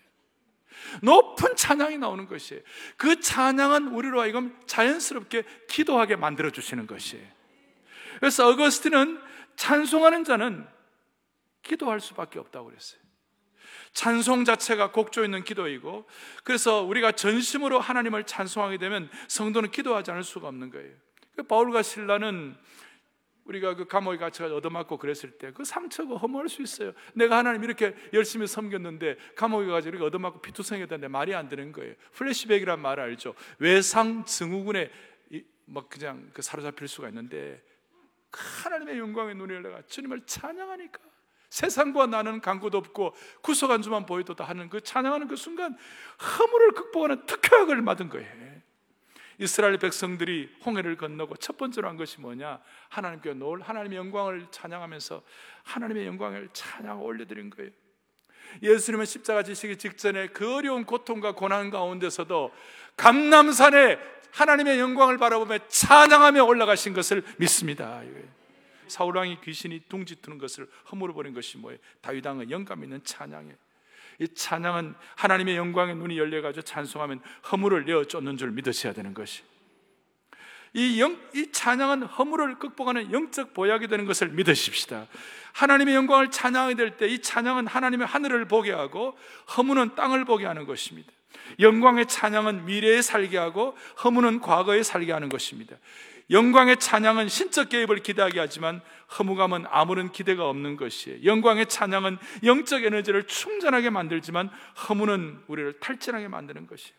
높은 1.02 1.56
찬양이 1.56 1.98
나오는 1.98 2.26
것이에요. 2.26 2.62
그 2.96 3.20
찬양은 3.20 3.88
우리로 3.88 4.20
하여금 4.20 4.58
자연스럽게 4.66 5.44
기도하게 5.68 6.16
만들어 6.16 6.50
주시는 6.50 6.86
것이에요. 6.86 7.26
그래서 8.20 8.48
어거스틴은 8.48 9.20
찬송하는 9.56 10.24
자는 10.24 10.66
기도할 11.62 12.00
수밖에 12.00 12.38
없다고 12.38 12.66
그랬어요. 12.66 13.07
찬송 13.98 14.44
자체가 14.44 14.92
곡조 14.92 15.24
있는 15.24 15.42
기도이고 15.42 16.06
그래서 16.44 16.84
우리가 16.84 17.10
전심으로 17.10 17.80
하나님을 17.80 18.26
찬송하게 18.26 18.78
되면 18.78 19.10
성도는 19.26 19.72
기도하지 19.72 20.12
않을 20.12 20.22
수가 20.22 20.46
없는 20.46 20.70
거예요. 20.70 20.94
그 21.34 21.42
바울과 21.42 21.82
신라는 21.82 22.56
우리가 23.46 23.74
그 23.74 23.88
감옥에 23.88 24.16
갇혀가 24.18 24.54
얻어맞고 24.54 24.98
그랬을 24.98 25.32
때 25.32 25.50
그 25.50 25.64
상처가 25.64 26.14
허무할 26.14 26.48
수 26.48 26.62
있어요. 26.62 26.92
내가 27.12 27.38
하나님 27.38 27.64
이렇게 27.64 27.96
열심히 28.12 28.46
섬겼는데 28.46 29.16
감옥에 29.34 29.66
가서 29.66 29.88
이렇게 29.88 30.04
얻어맞고 30.04 30.42
피투성이었는데 30.42 31.08
말이 31.08 31.34
안 31.34 31.48
되는 31.48 31.72
거예요. 31.72 31.94
플래시백이란 32.12 32.78
말 32.80 33.00
알죠? 33.00 33.34
외상 33.58 34.24
증후군에 34.24 34.92
막 35.64 35.88
그냥 35.88 36.30
그 36.32 36.40
사로잡힐 36.40 36.86
수가 36.86 37.08
있는데 37.08 37.60
하나님의 38.30 39.00
영광의 39.00 39.34
눈이 39.34 39.54
열려가 39.54 39.82
주님을 39.88 40.22
찬양하니까 40.24 41.00
세상과 41.50 42.06
나는 42.06 42.40
간구도 42.40 42.78
없고 42.78 43.14
구속 43.40 43.70
안주만 43.70 44.06
보여도 44.06 44.34
하는 44.44 44.68
그 44.68 44.80
찬양하는 44.80 45.28
그 45.28 45.36
순간 45.36 45.76
허물을 46.20 46.72
극복하는 46.72 47.24
특효약을 47.26 47.80
맞은 47.82 48.08
거예요. 48.08 48.48
이스라엘 49.38 49.78
백성들이 49.78 50.56
홍해를 50.66 50.96
건너고 50.96 51.36
첫 51.36 51.56
번째로 51.56 51.88
한 51.88 51.96
것이 51.96 52.20
뭐냐? 52.20 52.60
하나님께 52.88 53.34
놓을 53.34 53.62
하나님의 53.62 53.96
영광을 53.96 54.46
찬양하면서 54.50 55.22
하나님의 55.62 56.06
영광을 56.06 56.48
찬양 56.52 57.02
올려드린 57.02 57.50
거예요. 57.50 57.70
예수님은 58.62 59.04
십자가 59.04 59.42
지시기 59.42 59.76
직전에 59.76 60.28
그 60.28 60.56
어려운 60.56 60.84
고통과 60.84 61.32
고난 61.32 61.70
가운데서도 61.70 62.52
감남산에 62.96 63.98
하나님의 64.32 64.80
영광을 64.80 65.18
바라보며 65.18 65.58
찬양하며 65.68 66.44
올라가신 66.44 66.92
것을 66.94 67.22
믿습니다. 67.38 68.02
사울 68.88 69.16
왕이 69.16 69.40
귀신이 69.42 69.80
둥지트는 69.88 70.38
것을 70.38 70.68
허물어 70.90 71.14
버린 71.14 71.34
것이 71.34 71.58
뭐예요? 71.58 71.78
다윗 72.00 72.26
왕의 72.26 72.50
영감 72.50 72.82
있는 72.84 73.02
찬양이에요. 73.04 73.56
이 74.20 74.28
찬양은 74.34 74.94
하나님의 75.16 75.56
영광의 75.56 75.94
눈이 75.96 76.18
열려 76.18 76.42
가지고 76.42 76.62
찬송하면 76.62 77.20
허물을 77.52 77.84
내어 77.84 78.04
쫓는 78.04 78.36
줄 78.36 78.50
믿으셔야 78.50 78.92
되는 78.92 79.14
것이. 79.14 79.42
이, 80.74 81.00
영, 81.00 81.18
이 81.34 81.50
찬양은 81.50 82.02
허물을 82.02 82.58
극복하는 82.58 83.12
영적 83.12 83.54
보약이 83.54 83.88
되는 83.88 84.04
것을 84.04 84.28
믿으십시다. 84.28 85.06
하나님의 85.54 85.94
영광을 85.94 86.30
찬양하게 86.30 86.74
될 86.74 86.96
때 86.96 87.08
이 87.08 87.20
찬양은 87.22 87.66
하나님의 87.66 88.06
하늘을 88.06 88.44
보게 88.46 88.72
하고 88.72 89.16
허무는 89.56 89.94
땅을 89.94 90.24
보게 90.24 90.44
하는 90.46 90.66
것입니다. 90.66 91.10
영광의 91.58 92.06
찬양은 92.06 92.66
미래에 92.66 93.00
살게 93.00 93.38
하고 93.38 93.76
허무는 94.04 94.40
과거에 94.40 94.82
살게 94.82 95.12
하는 95.12 95.28
것입니다. 95.28 95.76
영광의 96.30 96.78
찬양은 96.78 97.28
신적 97.28 97.70
개입을 97.70 98.02
기대하게 98.02 98.38
하지만 98.40 98.82
허무감은 99.18 99.64
아무런 99.68 100.12
기대가 100.12 100.48
없는 100.48 100.76
것이에요. 100.76 101.24
영광의 101.24 101.68
찬양은 101.68 102.18
영적 102.44 102.84
에너지를 102.84 103.26
충전하게 103.26 103.90
만들지만 103.90 104.50
허무는 104.88 105.42
우리를 105.46 105.80
탈진하게 105.80 106.28
만드는 106.28 106.66
것이에요. 106.66 106.96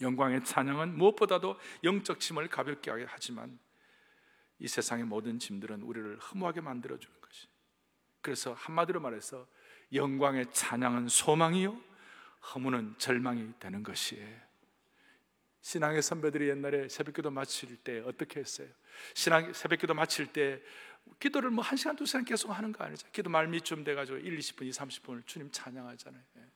영광의 0.00 0.44
찬양은 0.44 0.96
무엇보다도 0.96 1.58
영적 1.84 2.20
짐을 2.20 2.48
가볍게 2.48 2.90
하게 2.90 3.04
하지만 3.06 3.58
이 4.58 4.66
세상의 4.66 5.04
모든 5.04 5.38
짐들은 5.38 5.82
우리를 5.82 6.18
허무하게 6.18 6.62
만들어 6.62 6.98
주는 6.98 7.14
것이. 7.20 7.48
그래서 8.22 8.54
한마디로 8.54 9.00
말해서 9.00 9.46
영광의 9.92 10.52
찬양은 10.52 11.08
소망이요 11.08 11.78
허무는 12.54 12.94
절망이 12.96 13.52
되는 13.58 13.82
것이에요. 13.82 14.49
신앙의 15.62 16.02
선배들이 16.02 16.48
옛날에 16.48 16.88
새벽기도 16.88 17.30
마칠 17.30 17.76
때 17.76 18.00
어떻게 18.00 18.40
했어요? 18.40 18.68
신앙 19.14 19.52
새벽기도 19.52 19.94
마칠 19.94 20.32
때 20.32 20.62
기도를 21.18 21.50
뭐 21.50 21.62
한 21.64 21.76
시간 21.76 21.96
두 21.96 22.06
시간 22.06 22.24
계속 22.24 22.50
하는 22.50 22.72
거 22.72 22.84
아니죠. 22.84 23.06
기도 23.12 23.30
말미쯤 23.30 23.84
돼가지고 23.84 24.18
1, 24.18 24.38
20분, 24.38 24.66
2, 24.66 24.70
30분을 24.70 25.26
주님 25.26 25.50
찬양하잖아요. 25.50 26.22
예. 26.36 26.46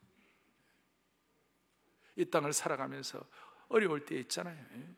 이 2.17 2.25
땅을 2.25 2.53
살아가면서 2.53 3.27
어려울 3.69 4.05
때 4.05 4.17
있잖아요. 4.21 4.57
예. 4.77 4.89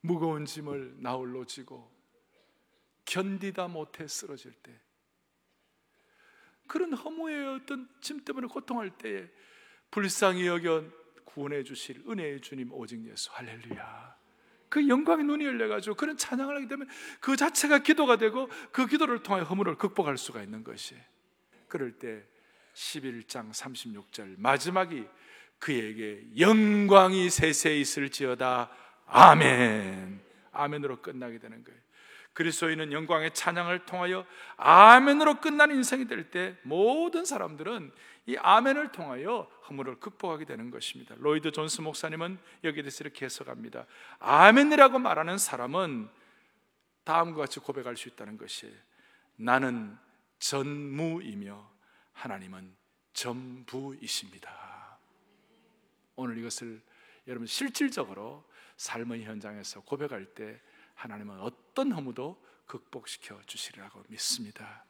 무거운 0.00 0.44
짐을 0.44 0.96
나홀로 0.98 1.44
지고 1.44 1.90
견디다 3.04 3.68
못해 3.68 4.06
쓰러질 4.06 4.52
때 4.54 4.78
그런 6.66 6.92
허무의 6.92 7.56
어떤 7.56 7.88
짐 8.00 8.24
때문에 8.24 8.46
고통할 8.48 8.96
때에 8.98 9.28
불쌍히 9.90 10.46
여겨 10.46 10.84
구원해 11.26 11.62
주실 11.62 12.02
은혜의 12.08 12.40
주님 12.40 12.72
오직 12.72 13.04
예수. 13.06 13.30
할렐루야. 13.32 14.16
그 14.68 14.88
영광의 14.88 15.26
눈이 15.26 15.44
열려가지고 15.44 15.94
그런 15.96 16.16
찬양을 16.16 16.56
하기 16.56 16.68
때문에 16.68 16.90
그 17.20 17.36
자체가 17.36 17.80
기도가 17.80 18.16
되고 18.16 18.48
그 18.72 18.86
기도를 18.86 19.22
통해 19.22 19.42
허물을 19.42 19.76
극복할 19.76 20.16
수가 20.16 20.42
있는 20.42 20.64
것이. 20.64 20.96
그럴 21.68 21.92
때 21.92 22.24
11장 22.74 23.50
36절 23.50 24.36
마지막이 24.38 25.06
그에게 25.58 26.22
영광이 26.38 27.30
세세 27.30 27.76
있을지어다. 27.76 28.70
아멘. 29.06 30.20
아멘으로 30.52 31.02
끝나게 31.02 31.38
되는 31.38 31.62
거예요 31.62 31.85
그리스도인은 32.36 32.92
영광의 32.92 33.32
찬양을 33.32 33.86
통하여 33.86 34.26
아멘으로 34.58 35.40
끝나는 35.40 35.76
인생이 35.76 36.06
될 36.06 36.30
때 36.30 36.54
모든 36.64 37.24
사람들은 37.24 37.90
이 38.26 38.36
아멘을 38.36 38.92
통하여 38.92 39.50
허물을 39.68 40.00
극복하게 40.00 40.44
되는 40.44 40.70
것입니다. 40.70 41.14
로이드 41.18 41.52
존스 41.52 41.80
목사님은 41.80 42.38
여기에 42.64 42.82
대해서 42.82 43.04
이렇게 43.04 43.24
해석합니다. 43.24 43.86
아멘이라고 44.18 44.98
말하는 44.98 45.38
사람은 45.38 46.10
다음과 47.04 47.38
같이 47.38 47.58
고백할 47.60 47.96
수 47.96 48.08
있다는 48.08 48.36
것이 48.36 48.76
나는 49.36 49.96
전무이며 50.38 51.70
하나님은 52.12 52.76
전부이십니다. 53.14 54.98
오늘 56.16 56.36
이것을 56.36 56.82
여러분 57.28 57.46
실질적으로 57.46 58.44
삶의 58.76 59.24
현장에서 59.24 59.80
고백할 59.82 60.34
때 60.34 60.60
하나님은 60.96 61.40
어떤 61.40 61.65
허무도 61.76 62.42
극복시켜 62.66 63.40
주시리라고 63.46 64.02
믿습니다. 64.08 64.84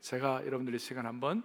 제가 0.00 0.44
여러분들의 0.46 0.78
시간 0.78 1.06
한번 1.06 1.42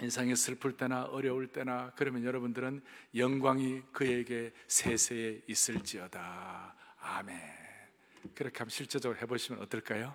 인상이 0.00 0.34
슬플 0.34 0.76
때나 0.76 1.04
어려울 1.04 1.46
때나 1.46 1.92
그러면 1.96 2.24
여러분들은 2.24 2.82
영광이 3.14 3.82
그에게 3.92 4.52
세세에 4.66 5.42
있을지어다. 5.46 6.74
아멘. 7.00 7.38
그렇게 8.34 8.58
한번 8.58 8.70
실제적으로 8.70 9.18
해보시면 9.20 9.62
어떨까요? 9.62 10.14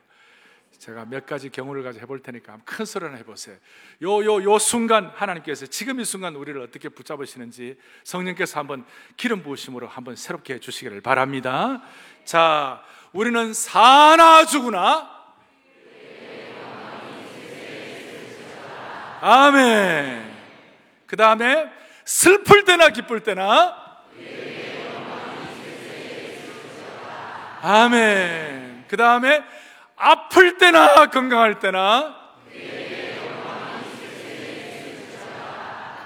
제가 0.77 1.05
몇 1.05 1.25
가지 1.25 1.49
경우를 1.49 1.83
가지고 1.83 2.03
해볼 2.03 2.21
테니까 2.21 2.59
큰 2.65 2.85
소리나 2.85 3.15
해보세요. 3.15 3.57
요, 4.01 4.23
요, 4.25 4.43
요 4.43 4.59
순간 4.59 5.05
하나님께서 5.05 5.67
지금 5.67 5.99
이 5.99 6.05
순간 6.05 6.35
우리를 6.35 6.59
어떻게 6.61 6.89
붙잡으시는지 6.89 7.79
성령께서 8.03 8.59
한번 8.59 8.85
기름 9.15 9.41
부으심으로 9.41 9.87
한번 9.87 10.15
새롭게 10.15 10.55
해주시기를 10.55 11.01
바랍니다. 11.01 11.81
자, 12.25 12.83
우리는 13.15 13.53
사나 13.53 14.43
죽으나 14.43 15.09
아멘. 19.21 20.35
그 21.07 21.15
다음에 21.15 21.71
슬플 22.03 22.65
때나 22.65 22.89
기쁠 22.89 23.21
때나 23.21 24.03
아멘. 27.61 28.83
그 28.89 28.97
다음에 28.97 29.41
아플 29.95 30.57
때나 30.57 31.09
건강할 31.09 31.59
때나 31.59 32.13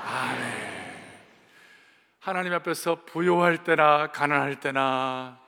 아멘. 0.06 0.50
하나님 2.20 2.54
앞에서 2.54 3.04
부요할 3.06 3.64
때나 3.64 4.12
가난할 4.12 4.60
때나 4.60 5.39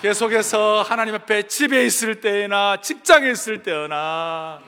계속해서 0.00 0.82
하나님 0.82 1.14
앞에 1.14 1.44
집에 1.44 1.84
있을 1.86 2.20
때나 2.20 2.80
직장에 2.80 3.30
있을 3.30 3.62
때나 3.62 4.60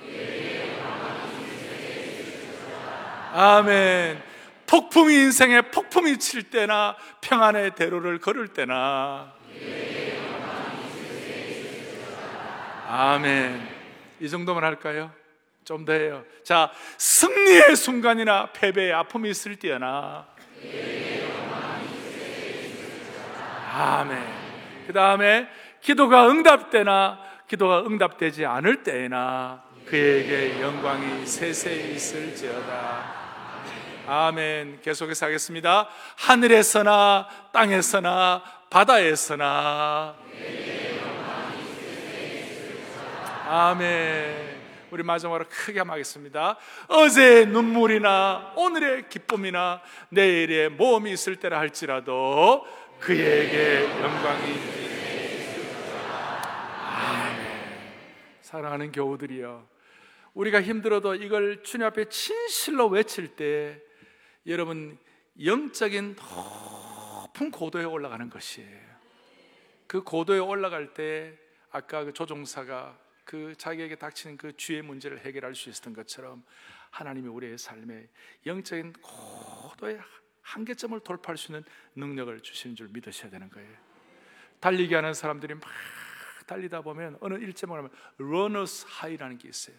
아멘. 3.33 4.23
폭풍이 4.67 5.15
인생에 5.15 5.63
폭풍이 5.63 6.19
칠 6.19 6.45
때나 6.45 6.97
평안의 7.21 7.75
대로를 7.75 8.19
걸을 8.19 8.49
때나 8.49 9.33
아멘. 12.89 13.69
이 14.21 14.29
정도만 14.29 14.65
할까요? 14.65 15.11
좀 15.67 15.85
더 15.85 15.93
해요. 15.93 16.25
자, 16.45 16.71
승리의 16.97 17.75
순간이나 17.75 18.53
패배의 18.53 18.93
아픔이 18.93 19.31
있을 19.31 19.57
때나. 19.57 20.27
아멘. 23.73 24.46
그 24.87 24.93
다음에 24.93 25.49
기도가 25.81 26.29
응답되나 26.29 27.19
기도가 27.49 27.81
응답되지 27.81 28.45
않을 28.47 28.83
때나 28.83 29.63
그에게 29.87 30.61
영광이 30.61 31.27
세세 31.27 31.75
있을지어다. 31.75 33.27
아멘. 34.09 34.81
계속해서 34.83 35.27
하겠습니다. 35.27 35.89
하늘에서나 36.17 37.29
땅에서나 37.53 38.43
바다에서나 38.71 40.15
아멘. 43.49 44.57
우리 44.91 45.03
마지막으로 45.03 45.45
크게 45.49 45.81
한번 45.81 45.95
하겠습니다. 45.95 46.57
어제의 46.89 47.47
눈물이나 47.47 48.53
오늘의 48.57 49.09
기쁨이나 49.09 49.81
내일의 50.09 50.71
모험이 50.71 51.13
있을 51.13 51.37
때라 51.37 51.59
할지라도 51.59 52.67
그에게 53.01 53.85
영광이 54.01 54.77
아멘. 56.81 57.47
사랑하는 58.41 58.93
교우들이여. 58.93 59.69
우리가 60.35 60.61
힘들어도 60.63 61.15
이걸 61.15 61.63
주님 61.63 61.87
앞에 61.87 62.09
진실로 62.09 62.89
외칠 62.89 63.37
때 63.37 63.81
여러분 64.47 64.99
영적인 65.43 66.17
높은 66.17 67.51
고도에 67.51 67.85
올라가는 67.85 68.29
것이에요. 68.29 68.87
그 69.87 70.03
고도에 70.03 70.39
올라갈 70.39 70.95
때 70.95 71.39
아까 71.71 72.05
그 72.05 72.13
조종사가 72.13 72.99
그 73.25 73.55
자기에게 73.57 73.97
닥치는 73.97 74.37
그 74.37 74.57
주의 74.57 74.83
문제를 74.83 75.25
해결할 75.25 75.55
수 75.55 75.69
있었던 75.69 75.93
것처럼 75.95 76.45
하나님이 76.91 77.29
우리의 77.29 77.59
삶에 77.59 78.09
영적인 78.47 78.93
고도의 78.95 79.99
한계점을 80.47 80.99
돌파할 81.01 81.37
수 81.37 81.51
있는 81.51 81.65
능력을 81.97 82.41
주시는 82.41 82.77
줄 82.77 82.89
믿으셔야 82.89 83.31
되는 83.31 83.51
거예요. 83.51 83.77
달리기 84.61 84.95
하는 84.95 85.13
사람들이 85.13 85.55
막 85.55 85.63
달리다 86.47 86.83
보면 86.83 87.19
어느 87.21 87.35
일점을 87.35 87.77
하면 87.77 87.91
runners 88.21 88.87
high라는 88.87 89.39
게 89.39 89.49
있어요. 89.49 89.77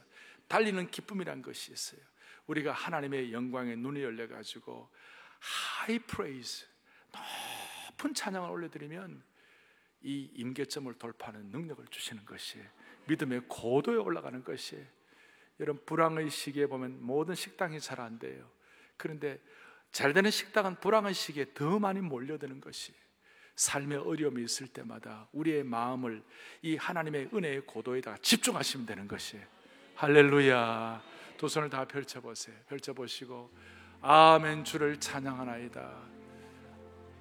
달리는 0.49 0.91
기쁨이란 0.91 1.41
것이 1.41 1.71
있어요. 1.71 2.01
우리가 2.47 2.73
하나님의 2.73 3.31
영광에 3.31 3.75
눈이 3.75 4.01
열려 4.01 4.27
가지고 4.27 4.89
high 5.85 6.05
praise 6.05 6.67
높은 7.89 8.13
찬양을 8.13 8.49
올려드리면 8.49 9.23
이 10.01 10.29
임계점을 10.35 10.93
돌파하는 10.95 11.49
능력을 11.49 11.85
주시는 11.87 12.25
것이 12.25 12.61
믿음의 13.07 13.43
고도에 13.47 13.95
올라가는 13.95 14.43
것이 14.43 14.85
여러분 15.61 15.83
불황의 15.85 16.29
시기에 16.29 16.67
보면 16.67 17.01
모든 17.01 17.35
식당이 17.35 17.79
잘 17.79 18.01
안 18.01 18.19
돼요. 18.19 18.49
그런데 18.97 19.39
잘 19.91 20.13
되는 20.13 20.29
식당은 20.29 20.79
불황의 20.79 21.13
시기에 21.13 21.53
더 21.53 21.79
많이 21.79 22.01
몰려드는 22.01 22.61
것이 22.61 22.93
삶의 23.55 23.97
어려움이 23.97 24.43
있을 24.43 24.67
때마다 24.67 25.27
우리의 25.31 25.63
마음을 25.63 26.23
이 26.61 26.75
하나님의 26.75 27.29
은혜의 27.33 27.65
고도에다가 27.65 28.17
집중하시면 28.21 28.85
되는 28.85 29.07
것이 29.07 29.39
할렐루야. 29.95 31.01
두 31.37 31.47
손을 31.47 31.69
다 31.69 31.85
펼쳐보세요. 31.85 32.55
펼쳐보시고 32.67 33.51
아멘 34.01 34.63
주를 34.63 34.99
찬양하나이다. 34.99 35.91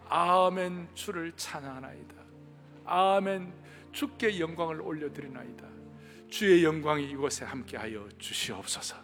아멘 0.09 0.95
주를 0.95 1.33
찬양하나이다. 1.37 2.15
아멘 2.85 3.53
주께 3.93 4.39
영광을 4.39 4.83
올려드리나이다. 4.83 5.67
주의 6.29 6.63
영광이 6.65 7.11
이곳에 7.11 7.47
함께하여 7.47 8.09
주시옵소서. 8.19 8.97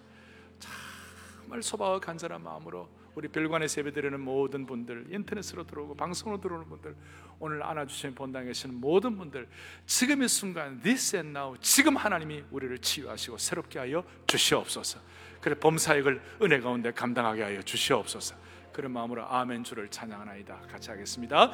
정말 0.59 1.63
소박하 1.63 1.99
간절한 1.99 2.43
마음으로 2.43 2.91
우리 3.15 3.29
별관에 3.29 3.69
세배드리는 3.69 4.19
모든 4.21 4.67
분들, 4.67 5.07
인터넷으로 5.11 5.67
들어오고 5.67 5.95
방송으로 5.97 6.41
들어오는 6.41 6.69
분들, 6.69 6.97
오늘 7.39 7.63
안아주신 7.63 8.15
본당에 8.15 8.47
계시는 8.47 8.75
모든 8.75 9.17
분들, 9.17 9.49
지금 9.87 10.23
이 10.23 10.29
순간, 10.29 10.81
this 10.81 11.17
and 11.17 11.37
now, 11.37 11.57
지금 11.61 11.97
하나님이 11.97 12.45
우리를 12.51 12.79
치유하시고 12.79 13.39
새롭게 13.39 13.79
하여 13.79 14.05
주시옵소서. 14.27 15.01
그래 15.41 15.55
범사역을 15.57 16.23
은혜 16.43 16.61
가운데 16.61 16.93
감당하게 16.93 17.43
하여 17.43 17.63
주시옵소서. 17.63 18.37
그런 18.73 18.93
마음으로 18.93 19.27
아멘 19.27 19.65
주를 19.65 19.89
찬양하나이다. 19.89 20.63
같이 20.71 20.91
하겠습니다. 20.91 21.53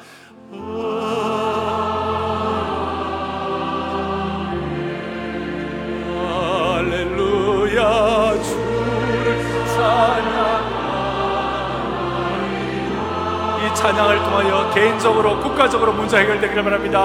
찬양을 13.79 14.17
통하여 14.17 14.69
개인적으로 14.71 15.39
국가적으로 15.39 15.93
문제 15.93 16.17
해결되기를 16.17 16.63
바랍니다. 16.65 16.99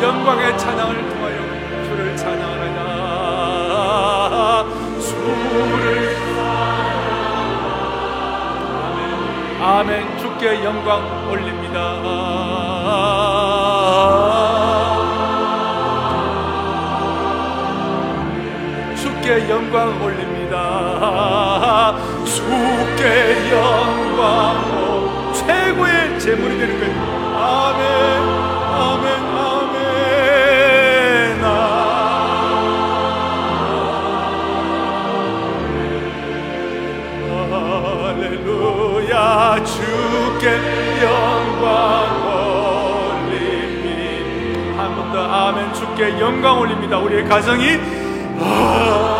영광의 0.00 0.56
찬양을 0.56 1.08
통하여 1.08 1.36
주를 1.82 2.16
찬양하나이다 2.16 2.78
주를 5.00 6.16
아멘. 9.60 10.16
주께 10.18 10.62
영광 10.62 11.28
올립니다. 11.28 11.98
영광 19.46 20.02
올립니다. 20.02 20.58
주께 22.48 23.50
영광 23.52 25.32
최고의 25.34 26.18
제물이 26.18 26.58
되는 26.58 26.80
거예요. 26.80 26.94
아멘, 27.36 27.82
아멘, 28.72 29.06
아멘. 29.36 29.68
할렐루야 38.28 39.64
주께 39.64 40.46
영광 41.02 41.68
올립니다. 43.24 44.82
한 44.82 44.94
번 44.96 45.12
더 45.12 45.22
아멘 45.22 45.72
주께 45.74 46.18
영광 46.20 46.58
올립니다. 46.60 46.98
우리의 46.98 47.24
가정이 47.28 47.64
우 48.38 49.17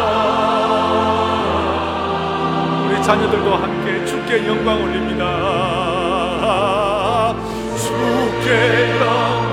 자녀들도 3.09 3.57
함께 3.57 4.05
주께 4.05 4.47
영광 4.47 4.83
올립니다. 4.83 5.25
주께 7.79 9.01
영광 9.01 9.49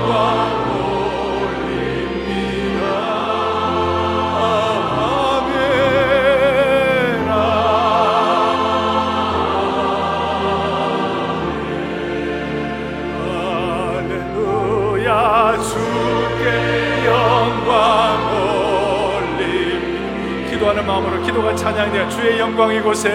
찬양되어 21.56 22.08
주의 22.08 22.38
영광 22.38 22.72
이곳에 22.72 23.10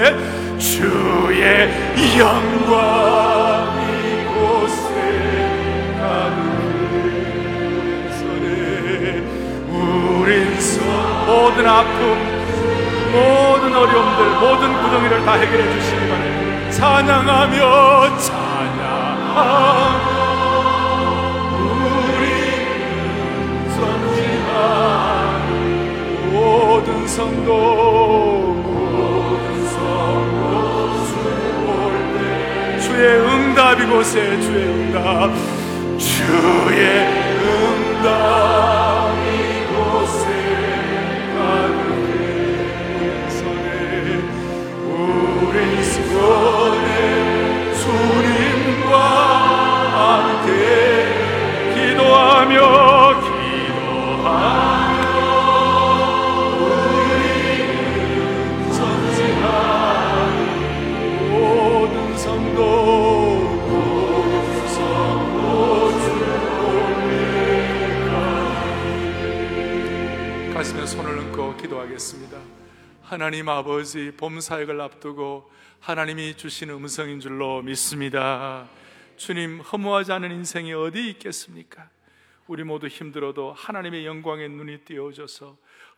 하나님 73.12 73.49
아버지 73.49 74.14
봄 74.16 74.39
사역을 74.39 74.80
앞두고 74.80 75.51
하나님이 75.82 76.38
주신 76.38 76.70
음성인 76.70 77.20
줄로 77.20 77.62
믿습니다. 77.62 78.70
주님 79.18 79.59
허무하지 79.59 80.14
않은 80.14 80.32
인생이 80.32 80.72
어디 80.72 81.09
있겠습니까? 81.09 81.89
우리 82.47 82.64
모두 82.64 82.88
힘들어도 82.88 83.51
하나님의 83.51 84.05
영광의 84.05 84.47
눈이 84.47 84.78
띄어져서 84.86 85.57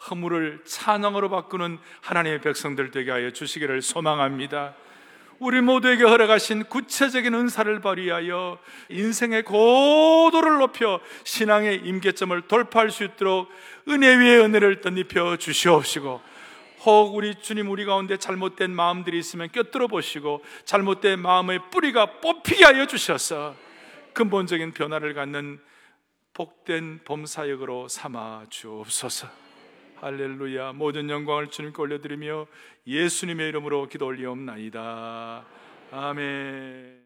허물을 0.09 0.61
찬양으로 0.65 1.29
바꾸는 1.29 1.77
하나님의 2.01 2.41
백성들 2.41 2.89
되게 2.89 3.11
하여 3.11 3.29
주시기를 3.29 3.83
소망합니다. 3.83 4.73
우리 5.37 5.61
모두에게 5.61 6.05
허락하신 6.05 6.63
구체적인 6.63 7.31
은사를 7.31 7.79
발휘하여 7.79 8.57
인생의 8.89 9.43
고도를 9.43 10.57
높여 10.57 10.99
신앙의 11.25 11.81
임계점을 11.85 12.41
돌파할 12.47 12.89
수 12.89 13.03
있도록 13.03 13.51
은혜 13.87 14.15
위에 14.15 14.37
은혜를 14.37 14.81
덧입혀 14.81 15.37
주시옵시고 15.37 16.32
혹 16.85 17.15
우리 17.15 17.35
주님 17.35 17.69
우리 17.69 17.85
가운데 17.85 18.17
잘못된 18.17 18.71
마음들이 18.71 19.17
있으면 19.17 19.49
꿰뚫어 19.51 19.87
보시고 19.87 20.43
잘못된 20.65 21.19
마음의 21.19 21.69
뿌리가 21.71 22.19
뽑히게 22.19 22.65
하여 22.65 22.85
주셔서 22.85 23.55
근본적인 24.13 24.73
변화를 24.73 25.13
갖는 25.13 25.59
복된 26.33 27.01
봄사역으로 27.05 27.87
삼아 27.87 28.45
주옵소서. 28.49 29.27
할렐루야. 30.01 30.73
모든 30.73 31.09
영광을 31.09 31.47
주님께 31.47 31.81
올려드리며 31.81 32.47
예수님의 32.85 33.47
이름으로 33.49 33.87
기도 33.87 34.07
올리옵나이다. 34.07 35.45
아멘 35.91 37.02